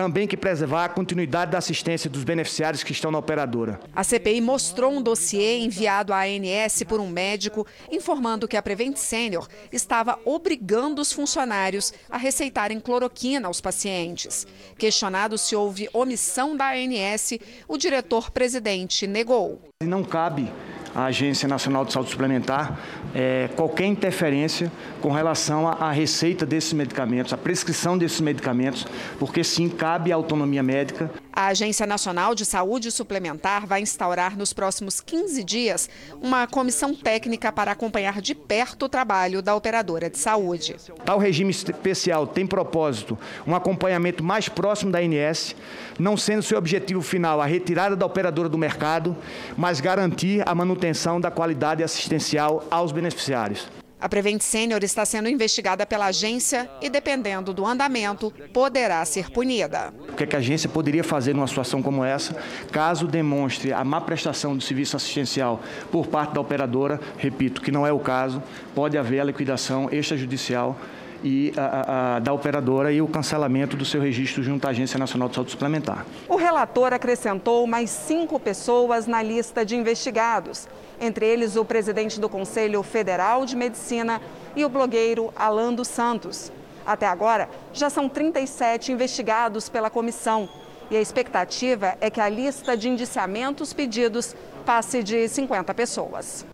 [0.00, 3.78] também que preservar a continuidade da assistência dos beneficiários que estão na operadora.
[3.94, 8.96] A CPI mostrou um dossiê enviado à ANS por um médico informando que a Prevent
[8.96, 14.46] Senior estava obrigando os funcionários a receitarem cloroquina aos pacientes.
[14.78, 17.34] Questionado se houve omissão da ANS,
[17.68, 19.60] o diretor-presidente negou.
[19.84, 20.50] Não cabe
[20.94, 22.78] à Agência Nacional de Saúde Suplementar
[23.14, 28.86] é, qualquer interferência com relação à receita desses medicamentos, à prescrição desses medicamentos,
[29.18, 31.10] porque sim cabe à autonomia médica.
[31.32, 35.88] A Agência Nacional de Saúde Suplementar vai instaurar nos próximos 15 dias
[36.20, 40.76] uma comissão técnica para acompanhar de perto o trabalho da operadora de saúde.
[41.04, 45.56] Tal regime especial tem propósito um acompanhamento mais próximo da ANS,
[45.98, 49.16] não sendo seu objetivo final a retirada da operadora do mercado,
[49.56, 53.79] mas garantir a manutenção da qualidade assistencial aos beneficiários.
[54.00, 59.92] A Prevent Senior está sendo investigada pela agência e, dependendo do andamento, poderá ser punida.
[60.08, 62.34] O que, é a agência poderia fazer numa situação como essa,
[62.72, 65.60] caso demonstre a má prestação do serviço assistencial
[65.92, 66.98] por parte da operadora?
[67.18, 68.42] Repito, que não é o caso,
[68.74, 70.78] pode haver a liquidação extrajudicial
[71.22, 75.28] e a, a, da operadora e o cancelamento do seu registro junto à Agência Nacional
[75.28, 76.06] de Saúde Suplementar.
[76.28, 80.68] O relator acrescentou mais cinco pessoas na lista de investigados,
[81.00, 84.20] entre eles o presidente do Conselho Federal de Medicina
[84.54, 86.52] e o blogueiro Alan dos Santos.
[86.86, 90.48] Até agora, já são 37 investigados pela comissão
[90.90, 94.34] e a expectativa é que a lista de indiciamentos pedidos
[94.66, 96.44] passe de 50 pessoas.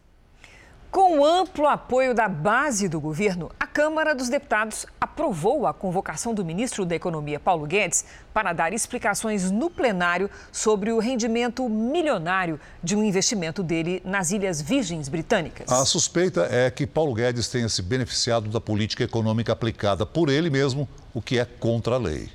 [0.97, 6.43] Com amplo apoio da base do governo, a Câmara dos Deputados aprovou a convocação do
[6.43, 12.97] ministro da Economia, Paulo Guedes, para dar explicações no plenário sobre o rendimento milionário de
[12.97, 15.71] um investimento dele nas Ilhas Virgens Britânicas.
[15.71, 20.49] A suspeita é que Paulo Guedes tenha se beneficiado da política econômica aplicada por ele
[20.49, 22.31] mesmo, o que é contra a lei.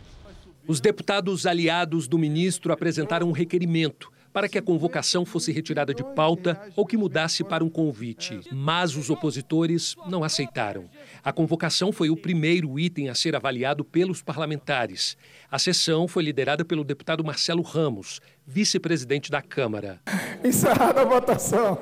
[0.67, 6.03] Os deputados aliados do ministro apresentaram um requerimento para que a convocação fosse retirada de
[6.03, 8.39] pauta ou que mudasse para um convite.
[8.51, 10.89] Mas os opositores não aceitaram.
[11.23, 15.17] A convocação foi o primeiro item a ser avaliado pelos parlamentares.
[15.49, 19.99] A sessão foi liderada pelo deputado Marcelo Ramos, vice-presidente da Câmara.
[20.43, 21.77] Encerrada a votação.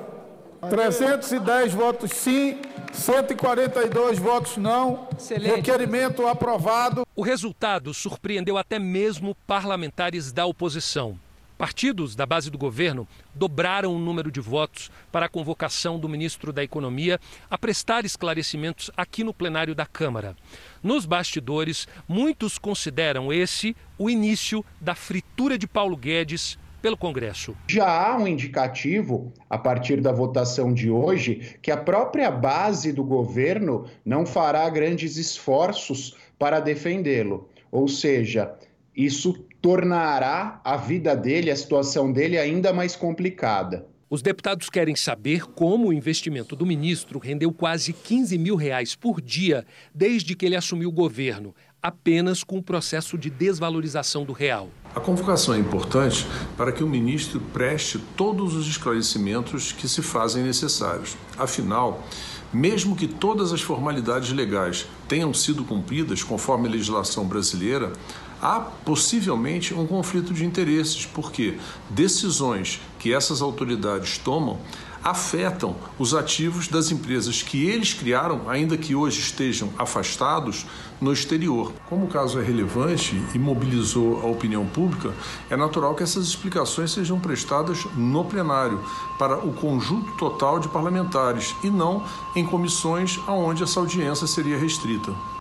[0.68, 2.58] 310 votos sim,
[2.92, 5.08] 142 votos não.
[5.16, 5.56] Excelente.
[5.56, 7.06] Requerimento aprovado.
[7.16, 11.18] O resultado surpreendeu até mesmo parlamentares da oposição.
[11.60, 16.54] Partidos da base do governo dobraram o número de votos para a convocação do ministro
[16.54, 17.20] da Economia
[17.50, 20.34] a prestar esclarecimentos aqui no plenário da Câmara.
[20.82, 27.54] Nos bastidores, muitos consideram esse o início da fritura de Paulo Guedes pelo Congresso.
[27.68, 33.04] Já há um indicativo, a partir da votação de hoje, que a própria base do
[33.04, 37.50] governo não fará grandes esforços para defendê-lo.
[37.70, 38.54] Ou seja,
[38.96, 43.86] isso tornará a vida dele, a situação dele ainda mais complicada.
[44.08, 49.20] Os deputados querem saber como o investimento do ministro rendeu quase 15 mil reais por
[49.20, 54.68] dia desde que ele assumiu o governo, apenas com o processo de desvalorização do real.
[54.96, 60.42] A convocação é importante para que o ministro preste todos os esclarecimentos que se fazem
[60.42, 61.16] necessários.
[61.38, 62.04] Afinal,
[62.52, 67.92] mesmo que todas as formalidades legais tenham sido cumpridas conforme a legislação brasileira,
[68.40, 74.58] há possivelmente um conflito de interesses, porque decisões que essas autoridades tomam
[75.02, 80.66] afetam os ativos das empresas que eles criaram, ainda que hoje estejam afastados
[81.00, 81.72] no exterior.
[81.88, 85.12] Como o caso é relevante e mobilizou a opinião pública,
[85.48, 88.82] é natural que essas explicações sejam prestadas no plenário
[89.18, 92.04] para o conjunto total de parlamentares e não
[92.36, 95.39] em comissões onde essa audiência seria restrita.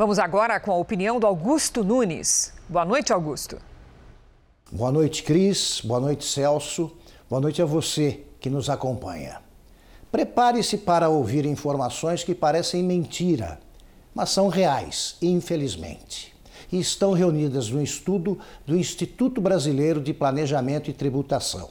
[0.00, 2.54] Vamos agora com a opinião do Augusto Nunes.
[2.66, 3.58] Boa noite, Augusto.
[4.72, 5.82] Boa noite, Cris.
[5.84, 6.90] Boa noite, Celso.
[7.28, 9.42] Boa noite a você que nos acompanha.
[10.10, 13.60] Prepare-se para ouvir informações que parecem mentira,
[14.14, 16.34] mas são reais, infelizmente.
[16.72, 21.68] E estão reunidas no estudo do Instituto Brasileiro de Planejamento e Tributação.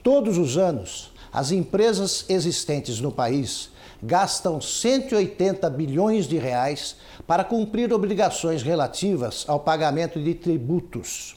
[0.00, 3.72] Todos os anos, as empresas existentes no país
[4.02, 11.36] gastam 180 bilhões de reais para cumprir obrigações relativas ao pagamento de tributos.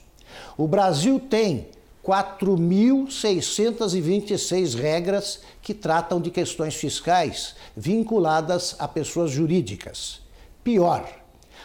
[0.58, 1.68] O Brasil tem
[2.04, 10.22] 4.626 regras que tratam de questões fiscais vinculadas a pessoas jurídicas.
[10.64, 11.06] Pior,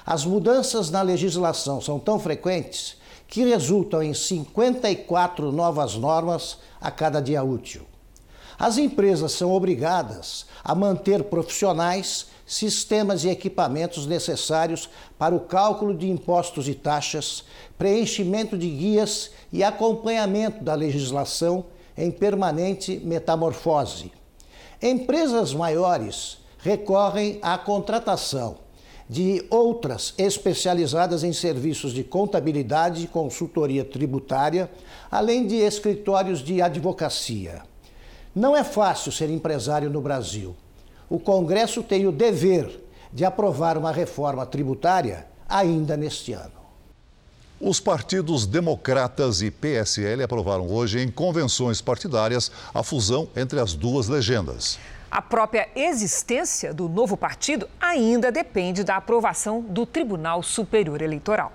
[0.04, 2.98] as mudanças na legislação são tão frequentes
[3.28, 7.89] que resultam em 54 novas normas a cada dia útil.
[8.60, 16.10] As empresas são obrigadas a manter profissionais, sistemas e equipamentos necessários para o cálculo de
[16.10, 17.42] impostos e taxas,
[17.78, 21.64] preenchimento de guias e acompanhamento da legislação
[21.96, 24.12] em permanente metamorfose.
[24.82, 28.58] Empresas maiores recorrem à contratação
[29.08, 34.70] de outras especializadas em serviços de contabilidade e consultoria tributária,
[35.10, 37.69] além de escritórios de advocacia.
[38.34, 40.54] Não é fácil ser empresário no Brasil.
[41.08, 42.80] O Congresso tem o dever
[43.12, 46.60] de aprovar uma reforma tributária ainda neste ano.
[47.60, 54.08] Os partidos Democratas e PSL aprovaram hoje em convenções partidárias a fusão entre as duas
[54.08, 54.78] legendas.
[55.10, 61.52] A própria existência do novo partido ainda depende da aprovação do Tribunal Superior Eleitoral.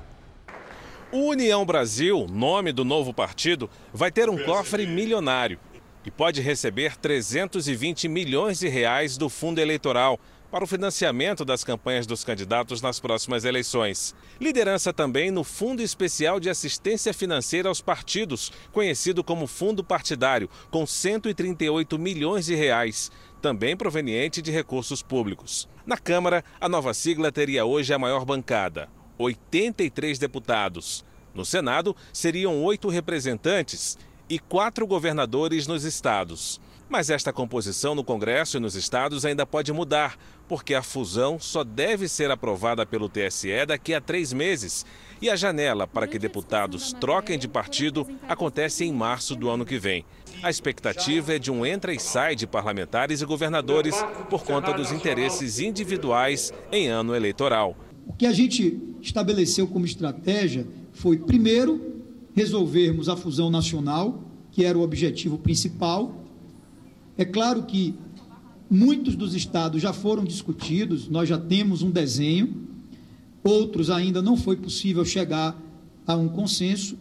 [1.10, 5.58] O União Brasil, nome do novo partido, vai ter um cofre milionário
[6.06, 10.20] e pode receber 320 milhões de reais do fundo eleitoral
[10.52, 14.16] para o financiamento das campanhas dos candidatos nas próximas eleições.
[14.40, 20.86] Liderança também no Fundo Especial de Assistência Financeira aos Partidos, conhecido como Fundo Partidário, com
[20.86, 25.68] 138 milhões de reais, também proveniente de recursos públicos.
[25.86, 28.88] Na Câmara, a nova sigla teria hoje a maior bancada,
[29.18, 31.04] 83 deputados.
[31.34, 33.98] No Senado, seriam oito representantes
[34.30, 36.60] e quatro governadores nos estados.
[36.88, 40.18] Mas esta composição no Congresso e nos estados ainda pode mudar,
[40.48, 44.86] porque a fusão só deve ser aprovada pelo TSE daqui a três meses.
[45.22, 49.80] E a janela para que deputados troquem de partido acontece em março do ano que
[49.80, 50.06] vem.
[50.44, 53.96] A expectativa é de um entra e sai de parlamentares e governadores
[54.30, 57.76] por conta dos interesses individuais em ano eleitoral.
[58.06, 61.95] O que a gente estabeleceu como estratégia foi, primeiro,
[62.36, 64.22] resolvermos a fusão nacional,
[64.52, 66.24] que era o objetivo principal.
[67.18, 67.96] É claro que
[68.70, 72.68] muitos dos estados já foram discutidos, nós já temos um desenho,
[73.44, 75.60] outros ainda não foi possível chegar
[76.06, 76.98] a um consenso,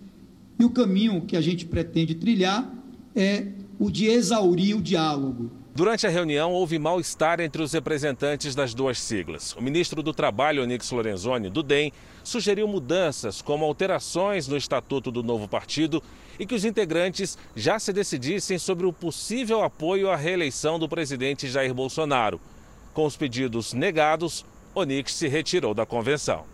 [0.58, 2.72] e o caminho que a gente pretende trilhar
[3.14, 8.72] é o de exaurir o diálogo, Durante a reunião, houve mal-estar entre os representantes das
[8.72, 9.56] duas siglas.
[9.56, 15.20] O ministro do Trabalho, Onix Lorenzoni, do DEM, sugeriu mudanças, como alterações no estatuto do
[15.20, 16.00] novo partido
[16.38, 21.48] e que os integrantes já se decidissem sobre o possível apoio à reeleição do presidente
[21.48, 22.40] Jair Bolsonaro.
[22.92, 24.46] Com os pedidos negados,
[24.76, 26.44] Onix se retirou da convenção.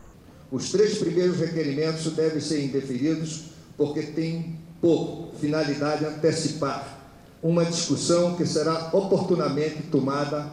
[0.50, 6.99] Os três primeiros requerimentos devem ser indeferidos porque têm por finalidade antecipar
[7.42, 10.52] uma discussão que será oportunamente tomada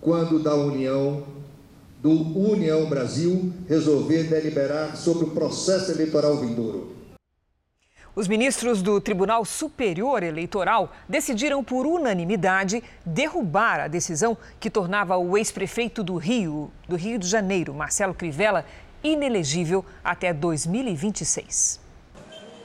[0.00, 1.24] quando da União
[2.00, 6.96] do União Brasil resolver deliberar sobre o processo eleitoral vindouro.
[8.14, 15.36] Os ministros do Tribunal Superior Eleitoral decidiram por unanimidade derrubar a decisão que tornava o
[15.36, 18.64] ex-prefeito do Rio, do Rio de Janeiro, Marcelo Crivella,
[19.02, 21.87] inelegível até 2026.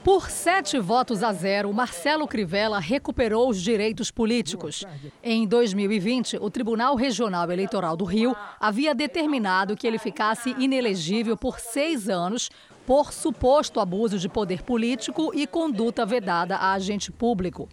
[0.04, 4.84] Por sete votos a zero, Marcelo Crivella recuperou os direitos políticos.
[5.22, 11.58] Em 2020, o Tribunal Regional Eleitoral do Rio havia determinado que ele ficasse inelegível por
[11.58, 12.50] seis anos
[12.86, 17.66] por suposto abuso de poder político e conduta vedada a agente público.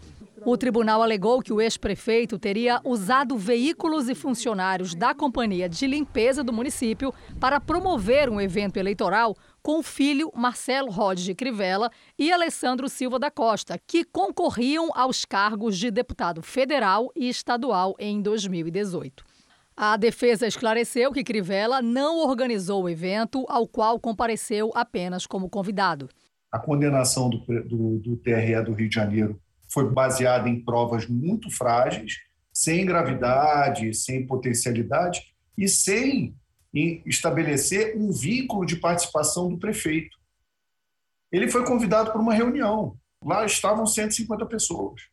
[0.44, 6.44] O tribunal alegou que o ex-prefeito teria usado veículos e funcionários da Companhia de Limpeza
[6.44, 12.32] do município para promover um evento eleitoral com o filho Marcelo Rodes de Crivella e
[12.32, 19.24] Alessandro Silva da Costa, que concorriam aos cargos de deputado federal e estadual em 2018.
[19.76, 26.10] A defesa esclareceu que Crivella não organizou o evento, ao qual compareceu apenas como convidado.
[26.52, 31.50] A condenação do, do, do TRE do Rio de Janeiro foi baseada em provas muito
[31.50, 32.18] frágeis,
[32.54, 35.22] sem gravidade, sem potencialidade
[35.58, 36.36] e sem
[36.74, 40.18] em estabelecer um vínculo de participação do prefeito.
[41.32, 42.98] Ele foi convidado para uma reunião.
[43.24, 45.12] Lá estavam 150 pessoas.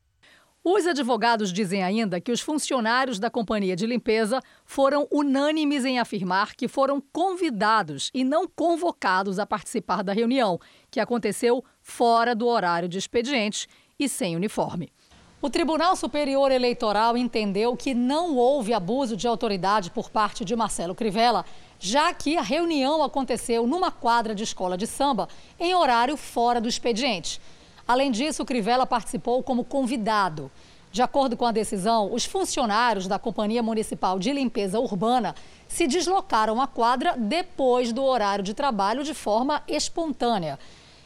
[0.64, 6.54] Os advogados dizem ainda que os funcionários da companhia de limpeza foram unânimes em afirmar
[6.54, 10.58] que foram convidados e não convocados a participar da reunião,
[10.90, 13.66] que aconteceu fora do horário de expediente
[13.98, 14.92] e sem uniforme.
[15.40, 20.96] O Tribunal Superior Eleitoral entendeu que não houve abuso de autoridade por parte de Marcelo
[20.96, 21.44] Crivella,
[21.78, 25.28] já que a reunião aconteceu numa quadra de escola de samba
[25.60, 27.40] em horário fora do expediente.
[27.86, 30.50] Além disso, Crivella participou como convidado.
[30.90, 35.36] De acordo com a decisão, os funcionários da Companhia Municipal de Limpeza Urbana
[35.68, 40.58] se deslocaram à quadra depois do horário de trabalho de forma espontânea.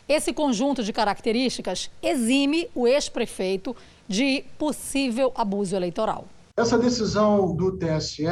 [0.08, 3.76] Esse conjunto de características exime o ex-prefeito
[4.08, 6.26] de possível abuso eleitoral.
[6.56, 8.24] Essa decisão do TSE,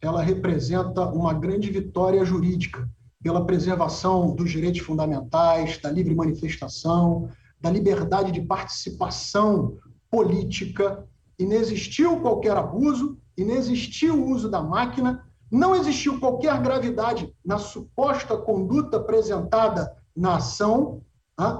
[0.00, 2.88] ela representa uma grande vitória jurídica
[3.22, 7.28] pela preservação dos direitos fundamentais, da livre manifestação,
[7.60, 9.78] da liberdade de participação
[10.10, 11.04] política.
[11.38, 18.98] Inexistiu qualquer abuso, inexistiu o uso da máquina, não existiu qualquer gravidade na suposta conduta
[18.98, 21.02] apresentada na ação,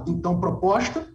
[0.07, 1.07] então proposta.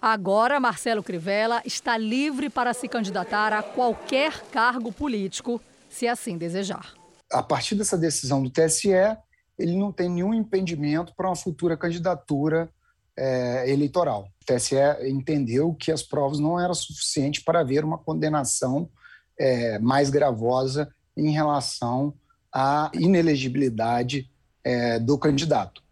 [0.00, 6.94] Agora, Marcelo Crivella está livre para se candidatar a qualquer cargo político, se assim desejar.
[7.32, 8.90] A partir dessa decisão do TSE,
[9.58, 12.70] ele não tem nenhum impedimento para uma futura candidatura
[13.16, 14.28] é, eleitoral.
[14.40, 14.76] O TSE
[15.08, 18.88] entendeu que as provas não eram suficientes para haver uma condenação
[19.36, 22.14] é, mais gravosa em relação
[22.52, 24.30] à inelegibilidade
[24.62, 25.82] é, do candidato.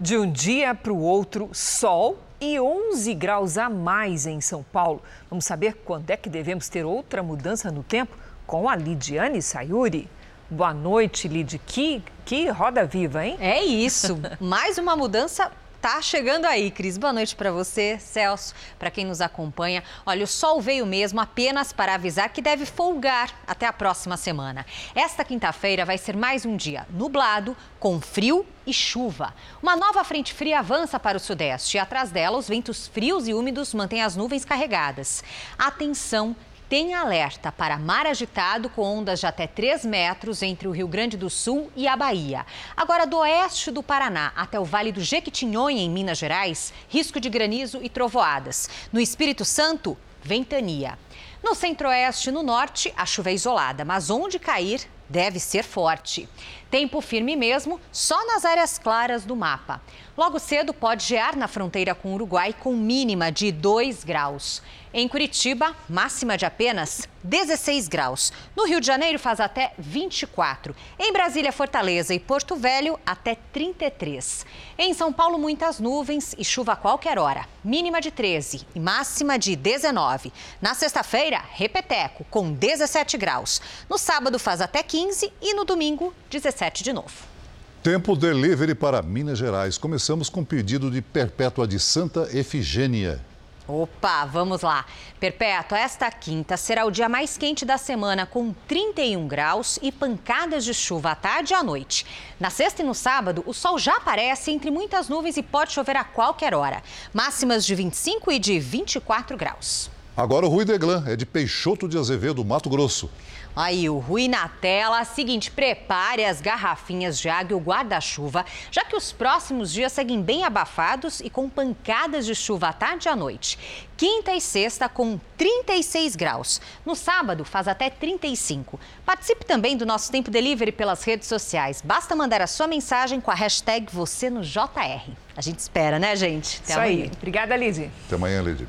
[0.00, 5.02] De um dia para o outro, sol e 11 graus a mais em São Paulo.
[5.28, 8.16] Vamos saber quando é que devemos ter outra mudança no tempo
[8.46, 10.08] com a Lidiane Sayuri.
[10.50, 11.58] Boa noite, Lid.
[11.66, 13.36] Que, que roda viva, hein?
[13.40, 14.18] É isso.
[14.40, 15.50] Mais uma mudança
[15.84, 16.96] tá chegando aí, Cris.
[16.96, 19.84] Boa noite para você, Celso, para quem nos acompanha.
[20.06, 24.64] Olha, o sol veio mesmo apenas para avisar que deve folgar até a próxima semana.
[24.94, 29.34] Esta quinta-feira vai ser mais um dia nublado, com frio e chuva.
[29.62, 33.34] Uma nova frente fria avança para o sudeste e atrás dela os ventos frios e
[33.34, 35.22] úmidos mantêm as nuvens carregadas.
[35.58, 36.34] Atenção
[36.68, 41.16] tem alerta para mar agitado com ondas de até 3 metros entre o Rio Grande
[41.16, 42.46] do Sul e a Bahia.
[42.76, 47.28] Agora, do oeste do Paraná até o Vale do Jequitinhonha, em Minas Gerais, risco de
[47.28, 48.68] granizo e trovoadas.
[48.92, 50.98] No Espírito Santo, ventania.
[51.42, 56.28] No centro-oeste e no norte, a chuva é isolada, mas onde cair, deve ser forte.
[56.70, 59.80] Tempo firme mesmo, só nas áreas claras do mapa.
[60.16, 64.62] Logo cedo pode gear na fronteira com o Uruguai com mínima de 2 graus.
[64.96, 68.32] Em Curitiba, máxima de apenas 16 graus.
[68.54, 70.72] No Rio de Janeiro faz até 24.
[70.96, 74.46] Em Brasília, Fortaleza e Porto Velho, até 33.
[74.78, 77.44] Em São Paulo, muitas nuvens e chuva a qualquer hora.
[77.64, 80.32] Mínima de 13 e máxima de 19.
[80.62, 83.60] Na sexta-feira, repeteco, com 17 graus.
[83.90, 87.34] No sábado faz até 15 e no domingo, 17 de novo.
[87.82, 89.76] Tempo delivery para Minas Gerais.
[89.76, 93.20] Começamos com pedido de Perpétua de Santa Efigênia.
[93.66, 94.84] Opa, vamos lá.
[95.18, 100.64] Perpétua, esta quinta será o dia mais quente da semana, com 31 graus e pancadas
[100.66, 102.04] de chuva à tarde e à noite.
[102.38, 105.96] Na sexta e no sábado, o sol já aparece entre muitas nuvens e pode chover
[105.96, 106.82] a qualquer hora.
[107.12, 109.90] Máximas de 25 e de 24 graus.
[110.16, 113.10] Agora o Rui Deglan é de Peixoto de Azevedo, Mato Grosso.
[113.56, 115.04] Aí, o Rui na tela.
[115.04, 120.20] Seguinte, prepare as garrafinhas de água e o guarda-chuva, já que os próximos dias seguem
[120.20, 123.58] bem abafados e com pancadas de chuva à tarde e à noite.
[123.96, 126.60] Quinta e sexta com 36 graus.
[126.84, 128.78] No sábado, faz até 35.
[129.06, 131.80] Participe também do nosso Tempo Delivery pelas redes sociais.
[131.80, 135.12] Basta mandar a sua mensagem com a hashtag você no JR.
[135.36, 136.60] A gente espera, né, gente?
[136.64, 137.02] Até Isso amanhã.
[137.04, 137.10] aí.
[137.16, 137.90] Obrigada, Lizy.
[138.06, 138.66] Até amanhã, Lizy.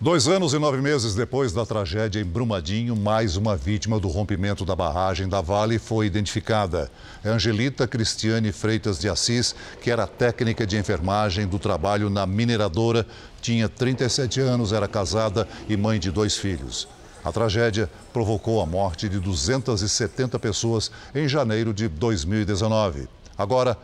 [0.00, 4.64] Dois anos e nove meses depois da tragédia em Brumadinho, mais uma vítima do rompimento
[4.64, 6.88] da barragem da Vale foi identificada.
[7.24, 13.04] É Angelita Cristiane Freitas de Assis, que era técnica de enfermagem do trabalho na mineradora,
[13.42, 16.86] tinha 37 anos, era casada e mãe de dois filhos.
[17.24, 23.08] A tragédia provocou a morte de 270 pessoas em janeiro de 2019.
[23.36, 23.76] Agora,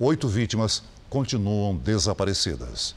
[0.00, 2.94] oito vítimas continuam desaparecidas.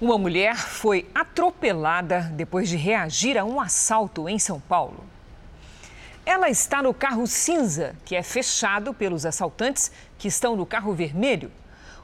[0.00, 5.04] Uma mulher foi atropelada depois de reagir a um assalto em São Paulo.
[6.26, 11.48] Ela está no carro cinza, que é fechado pelos assaltantes que estão no carro vermelho.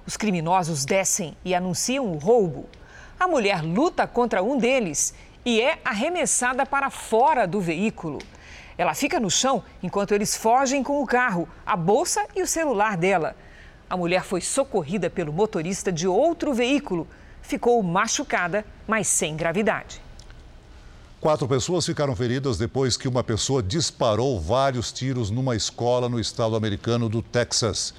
[0.07, 2.69] Os criminosos descem e anunciam o roubo.
[3.19, 5.13] A mulher luta contra um deles
[5.45, 8.21] e é arremessada para fora do veículo.
[8.79, 12.97] Ela fica no chão enquanto eles fogem com o carro, a bolsa e o celular
[12.97, 13.35] dela.
[13.89, 17.09] A mulher foi socorrida pelo motorista de outro veículo
[17.51, 20.01] ficou machucada, mas sem gravidade.
[21.21, 26.55] Quatro pessoas ficaram feridas depois que uma pessoa disparou vários tiros numa escola no estado
[26.55, 27.93] americano do Texas.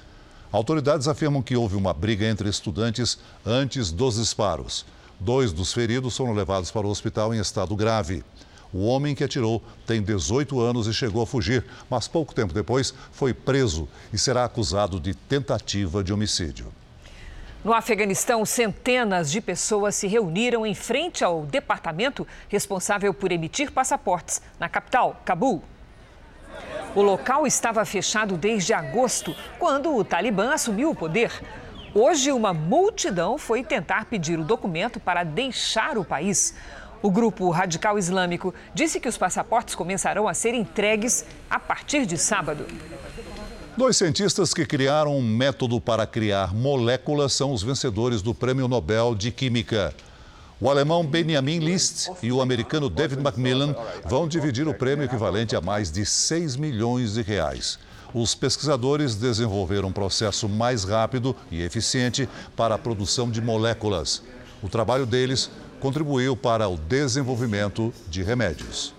[0.50, 4.84] Autoridades afirmam que houve uma briga entre estudantes antes dos disparos.
[5.20, 8.24] Dois dos feridos foram levados para o hospital em estado grave.
[8.72, 12.92] O homem que atirou tem 18 anos e chegou a fugir, mas pouco tempo depois
[13.12, 16.72] foi preso e será acusado de tentativa de homicídio.
[17.64, 24.42] No Afeganistão, centenas de pessoas se reuniram em frente ao departamento responsável por emitir passaportes
[24.58, 25.62] na capital, Cabul.
[26.92, 31.30] O local estava fechado desde agosto, quando o Talibã assumiu o poder.
[31.94, 36.56] Hoje, uma multidão foi tentar pedir o documento para deixar o país.
[37.00, 42.18] O grupo radical islâmico disse que os passaportes começarão a ser entregues a partir de
[42.18, 42.66] sábado.
[43.74, 49.14] Dois cientistas que criaram um método para criar moléculas são os vencedores do Prêmio Nobel
[49.14, 49.94] de Química.
[50.60, 55.62] O alemão Benjamin List e o americano David Macmillan vão dividir o prêmio equivalente a
[55.62, 57.78] mais de 6 milhões de reais.
[58.12, 64.22] Os pesquisadores desenvolveram um processo mais rápido e eficiente para a produção de moléculas.
[64.62, 65.50] O trabalho deles
[65.80, 68.94] contribuiu para o desenvolvimento de remédios.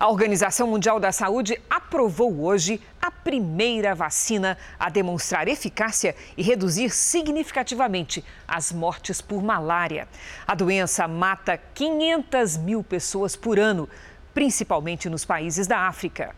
[0.00, 6.90] A Organização Mundial da Saúde aprovou hoje a primeira vacina a demonstrar eficácia e reduzir
[6.90, 10.06] significativamente as mortes por malária.
[10.46, 13.88] A doença mata 500 mil pessoas por ano,
[14.32, 16.32] principalmente nos países da África.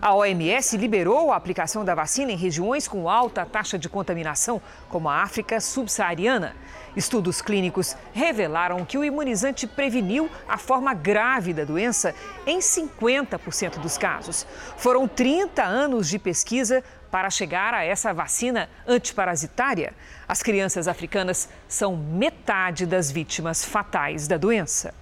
[0.00, 5.08] A OMS liberou a aplicação da vacina em regiões com alta taxa de contaminação, como
[5.08, 6.54] a África subsaariana.
[6.96, 12.14] Estudos clínicos revelaram que o imunizante preveniu a forma grave da doença
[12.46, 14.46] em 50% dos casos.
[14.76, 19.92] Foram 30 anos de pesquisa para chegar a essa vacina antiparasitária.
[20.26, 25.01] As crianças africanas são metade das vítimas fatais da doença.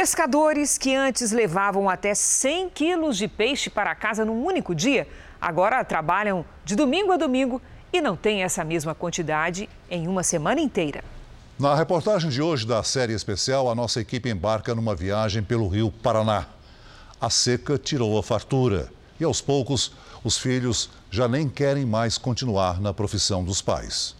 [0.00, 5.08] Pescadores que antes levavam até 100 quilos de peixe para casa num único dia,
[5.40, 7.60] agora trabalham de domingo a domingo
[7.92, 11.02] e não têm essa mesma quantidade em uma semana inteira.
[11.58, 15.90] Na reportagem de hoje da série especial, a nossa equipe embarca numa viagem pelo rio
[15.90, 16.46] Paraná.
[17.20, 19.90] A seca tirou a fartura e, aos poucos,
[20.22, 24.14] os filhos já nem querem mais continuar na profissão dos pais.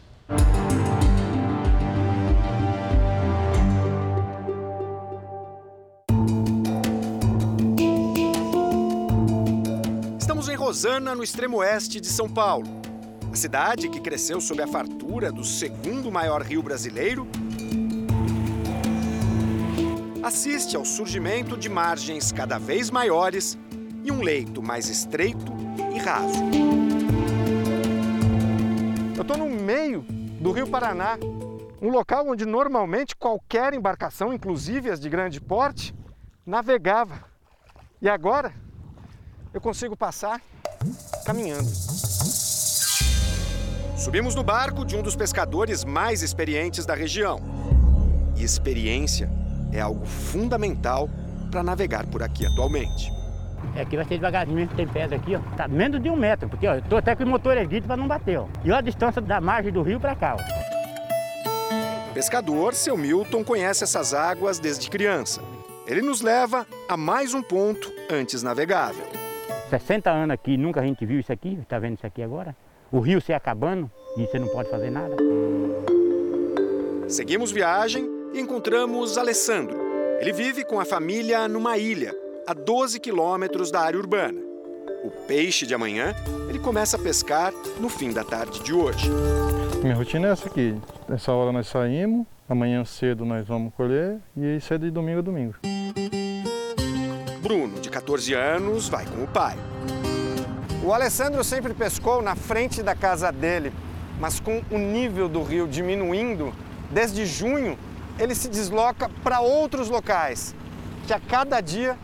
[10.79, 12.69] Rosana, no extremo oeste de São Paulo.
[13.33, 17.27] A cidade que cresceu sob a fartura do segundo maior rio brasileiro
[20.23, 23.59] assiste ao surgimento de margens cada vez maiores
[24.05, 25.53] e um leito mais estreito
[25.93, 26.45] e raso.
[29.17, 30.03] Eu estou no meio
[30.41, 31.19] do Rio Paraná,
[31.83, 35.93] um local onde normalmente qualquer embarcação, inclusive as de grande porte,
[36.47, 37.25] navegava.
[38.01, 38.55] E agora
[39.53, 40.41] eu consigo passar
[41.25, 41.69] caminhando.
[43.97, 47.41] Subimos no barco de um dos pescadores mais experientes da região.
[48.37, 49.31] E experiência
[49.73, 51.11] é algo fundamental
[51.51, 53.13] para navegar por aqui atualmente.
[53.75, 55.41] É, aqui vai ser devagarzinho mesmo, tem pedra aqui, ó.
[55.57, 57.97] Tá menos de um metro, porque ó, eu tô até com o motor erguido para
[57.97, 58.47] não bater, ó.
[58.65, 60.69] E olha a distância da margem do rio para cá, ó.
[62.11, 65.41] O pescador, seu Milton, conhece essas águas desde criança.
[65.87, 69.18] Ele nos leva a mais um ponto antes navegável.
[69.69, 72.57] 60 anos aqui, nunca a gente viu isso aqui, está vendo isso aqui agora?
[72.91, 75.15] O rio se acabando e você não pode fazer nada.
[77.07, 79.79] Seguimos viagem e encontramos Alessandro.
[80.21, 82.15] Ele vive com a família numa ilha,
[82.47, 84.41] a 12 quilômetros da área urbana.
[85.05, 86.15] O peixe de amanhã
[86.49, 89.09] ele começa a pescar no fim da tarde de hoje.
[89.83, 90.75] Minha rotina é essa aqui.
[91.09, 95.23] Nessa hora nós saímos, amanhã cedo nós vamos colher e isso é de domingo a
[95.23, 95.55] domingo.
[97.49, 99.57] Bruno, de 14 anos, vai com o pai.
[100.85, 103.73] O Alessandro sempre pescou na frente da casa dele,
[104.21, 106.53] mas com o nível do rio diminuindo,
[106.91, 107.79] desde junho
[108.19, 110.55] ele se desloca para outros locais,
[111.07, 111.97] que a cada dia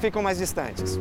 [0.00, 0.96] ficam mais distantes.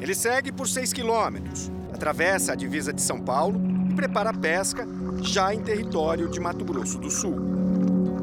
[0.00, 4.86] Ele segue por 6 quilômetros, atravessa a divisa de São Paulo e prepara a pesca
[5.22, 7.34] já em território de Mato Grosso do Sul.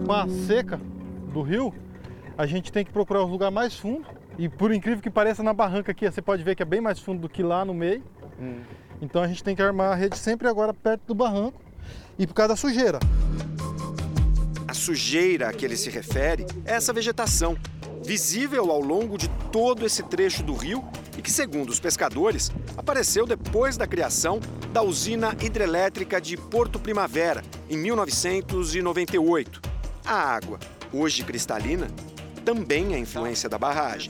[0.06, 0.80] Com a seca
[1.34, 1.74] do rio,
[2.38, 4.06] a gente tem que procurar o lugar mais fundo.
[4.38, 7.00] E por incrível que pareça, na barranca aqui, você pode ver que é bem mais
[7.00, 8.04] fundo do que lá no meio.
[8.40, 8.62] Hum.
[9.02, 11.60] Então a gente tem que armar a rede sempre agora perto do barranco
[12.18, 13.00] e por causa da sujeira.
[14.68, 17.58] A sujeira a que ele se refere é essa vegetação,
[18.06, 20.84] visível ao longo de todo esse trecho do rio
[21.18, 24.40] e que, segundo os pescadores, apareceu depois da criação
[24.72, 29.62] da usina hidrelétrica de Porto Primavera, em 1998.
[30.06, 30.60] A água,
[30.94, 31.88] hoje cristalina,
[32.48, 34.10] também é influência da barragem.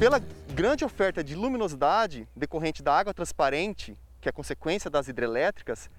[0.00, 0.18] Pela
[0.54, 5.90] grande oferta de luminosidade decorrente da água transparente, que é consequência das hidrelétricas,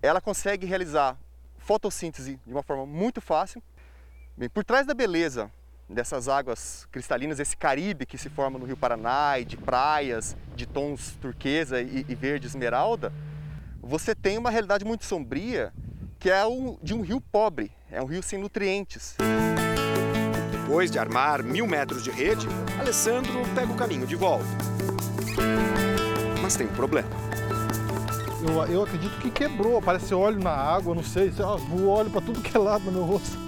[0.00, 1.18] ela consegue realizar
[1.58, 3.60] fotossíntese de uma forma muito fácil.
[4.36, 5.50] Bem, por trás da beleza
[5.90, 10.64] dessas águas cristalinas, esse Caribe que se forma no Rio Paraná e de praias de
[10.64, 13.12] tons turquesa e, e verde esmeralda,
[13.82, 15.72] você tem uma realidade muito sombria
[16.20, 19.16] que é o de um rio pobre, é um rio sem nutrientes.
[20.66, 22.44] Depois de armar mil metros de rede,
[22.80, 24.44] Alessandro pega o caminho de volta.
[26.42, 27.08] mas tem um problema.
[28.42, 31.32] Eu, eu acredito que quebrou, aparece óleo na água, não sei,
[31.70, 33.38] o óleo para tudo que é lado no meu rosto.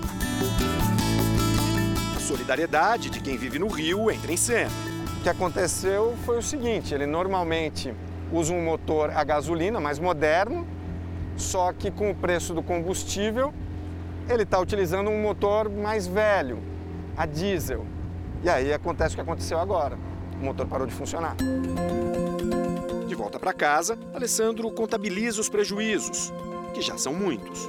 [2.16, 4.70] A solidariedade de quem vive no Rio entra em cena.
[5.18, 7.92] O que aconteceu foi o seguinte, ele normalmente
[8.32, 10.64] usa um motor a gasolina mais moderno,
[11.36, 13.52] só que com o preço do combustível,
[14.28, 16.77] ele está utilizando um motor mais velho,
[17.18, 17.84] a diesel.
[18.44, 19.98] E aí acontece o que aconteceu agora.
[20.40, 21.34] O motor parou de funcionar.
[23.08, 26.32] De volta para casa, Alessandro contabiliza os prejuízos,
[26.72, 27.68] que já são muitos.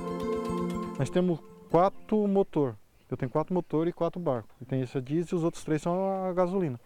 [1.00, 1.40] Nós temos
[1.72, 2.76] quatro motor.
[3.10, 4.56] Eu tenho quatro motores e quatro barcos.
[4.68, 6.80] Tem esse a diesel e os outros três são a gasolina.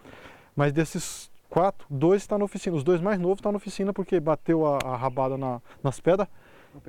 [0.55, 2.77] Mas desses quatro, dois estão tá na oficina.
[2.77, 5.99] Os dois mais novos estão tá na oficina porque bateu a, a rabada na, nas
[5.99, 6.29] pedras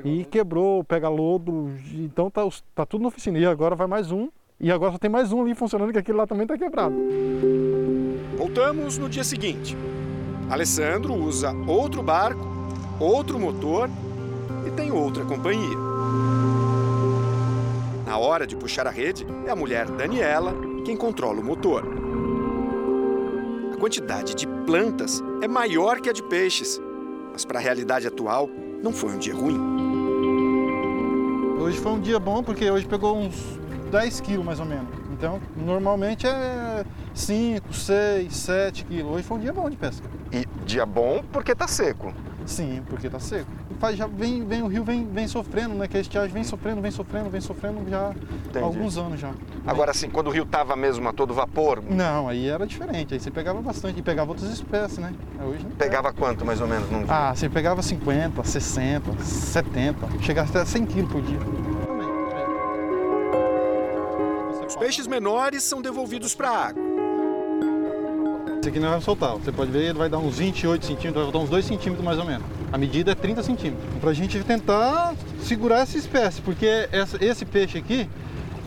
[0.04, 0.28] e lodo.
[0.28, 1.72] quebrou, pega lodo.
[1.94, 2.42] Então tá,
[2.76, 3.38] tá tudo na oficina.
[3.40, 4.30] E agora vai mais um.
[4.64, 6.96] E agora só tem mais um ali funcionando, que aquele lá também está quebrado.
[8.38, 9.76] Voltamos no dia seguinte.
[10.48, 12.40] Alessandro usa outro barco,
[12.98, 13.90] outro motor
[14.66, 15.76] e tem outra companhia.
[18.06, 21.84] Na hora de puxar a rede, é a mulher Daniela quem controla o motor.
[23.70, 26.80] A quantidade de plantas é maior que a de peixes,
[27.34, 28.48] mas para a realidade atual,
[28.82, 29.60] não foi um dia ruim.
[31.60, 33.58] Hoje foi um dia bom porque hoje pegou uns
[33.94, 34.88] 10 quilos mais ou menos.
[35.12, 36.84] Então, normalmente é
[37.14, 39.12] 5, 6, 7 quilos.
[39.12, 40.04] Hoje foi um dia bom de pesca.
[40.32, 42.12] E dia bom porque tá seco.
[42.44, 43.46] Sim, porque tá seco.
[43.78, 45.86] Faz, já vem, vem, o rio vem, vem sofrendo, né?
[45.86, 48.12] Que a estiagem vem sofrendo, vem sofrendo, vem sofrendo já
[48.56, 49.30] há alguns anos já.
[49.64, 51.80] Agora, assim, quando o rio tava mesmo a todo vapor?
[51.88, 53.14] Não, aí era diferente.
[53.14, 54.00] Aí você pegava bastante.
[54.00, 55.14] E pegava outras espécies, né?
[55.40, 57.04] Hoje Pegava quanto, mais ou menos, num?
[57.08, 60.20] Ah, você pegava 50, 60, 70.
[60.20, 61.38] Chegava até 100 quilos por dia.
[64.74, 66.82] Os peixes menores são devolvidos para a água.
[68.58, 69.30] Esse aqui nós vamos soltar.
[69.34, 72.18] Você pode ver, ele vai dar uns 28 centímetros, vai voltar uns 2 centímetros mais
[72.18, 72.44] ou menos.
[72.72, 73.84] A medida é 30 centímetros.
[74.00, 76.88] Para a gente tentar segurar essa espécie, porque
[77.20, 78.10] esse peixe aqui,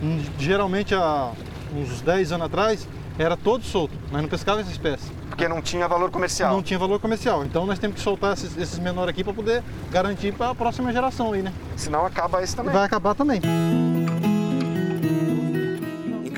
[0.02, 1.30] hum, geralmente há
[1.76, 2.88] uns 10 anos atrás,
[3.18, 5.12] era todo solto, mas não pescava essa espécie.
[5.28, 6.54] Porque não tinha valor comercial.
[6.54, 7.44] Não tinha valor comercial.
[7.44, 10.90] Então nós temos que soltar esses, esses menores aqui para poder garantir para a próxima
[10.90, 11.52] geração aí, né?
[11.76, 12.72] Senão acaba esse também.
[12.72, 13.42] Vai acabar também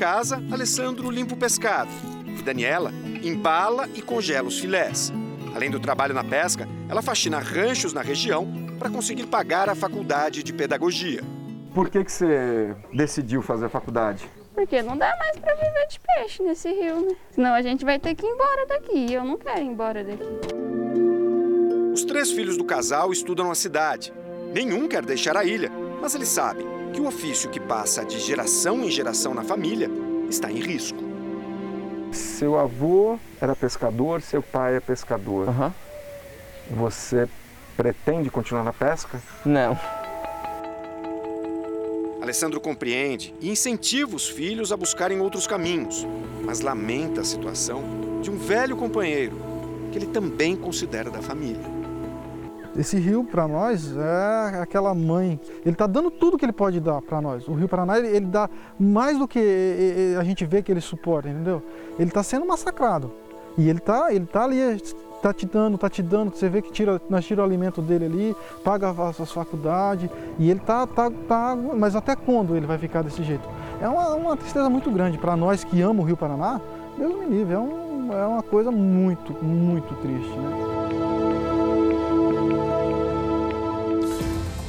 [0.01, 1.91] casa, Alessandro limpa o pescado.
[2.25, 2.91] E Daniela
[3.21, 5.13] embala e congela os filés.
[5.53, 8.47] Além do trabalho na pesca, ela faxina ranchos na região
[8.79, 11.21] para conseguir pagar a faculdade de pedagogia.
[11.71, 14.27] Por que, que você decidiu fazer a faculdade?
[14.55, 17.15] Porque não dá mais para viver de peixe nesse rio, né?
[17.29, 19.05] Senão a gente vai ter que ir embora daqui.
[19.05, 20.25] E eu não quero ir embora daqui.
[21.93, 24.11] Os três filhos do casal estudam na cidade.
[24.51, 25.71] Nenhum quer deixar a ilha,
[26.01, 29.89] mas eles sabem que o ofício que passa de geração em geração na família
[30.29, 30.99] está em risco.
[32.11, 35.47] Seu avô era pescador, seu pai é pescador.
[35.47, 35.71] Uhum.
[36.71, 37.27] Você
[37.77, 39.21] pretende continuar na pesca?
[39.45, 39.77] Não.
[42.21, 46.05] Alessandro compreende e incentiva os filhos a buscarem outros caminhos,
[46.43, 49.35] mas lamenta a situação de um velho companheiro
[49.91, 51.80] que ele também considera da família.
[52.75, 55.39] Esse rio para nós é aquela mãe.
[55.65, 57.47] Ele está dando tudo que ele pode dar para nós.
[57.47, 58.49] O Rio Paraná ele, ele, dá
[58.79, 61.61] mais do que a gente vê que ele suporta, entendeu?
[61.99, 63.11] Ele está sendo massacrado
[63.57, 64.61] e ele está ele tá ali
[65.21, 68.05] está te dando, está te dando, você vê que tira, nós tira o alimento dele
[68.05, 70.09] ali, paga as suas faculdades,
[70.39, 73.47] e ele tá, tá, tá, mas até quando ele vai ficar desse jeito?
[73.79, 76.59] É uma, uma tristeza muito grande para nós que amamos o Rio Paraná,
[76.97, 80.70] Deus me livre, é, um, é uma coisa muito, muito triste, né?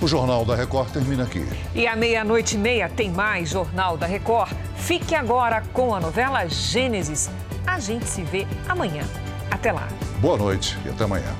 [0.02, 1.46] O Jornal da Record termina aqui.
[1.72, 4.52] E à meia-noite e meia tem mais Jornal da Record.
[4.74, 7.30] Fique agora com a novela Gênesis.
[7.64, 9.04] A gente se vê amanhã.
[9.48, 9.86] Até lá.
[10.18, 11.32] Boa noite e até amanhã.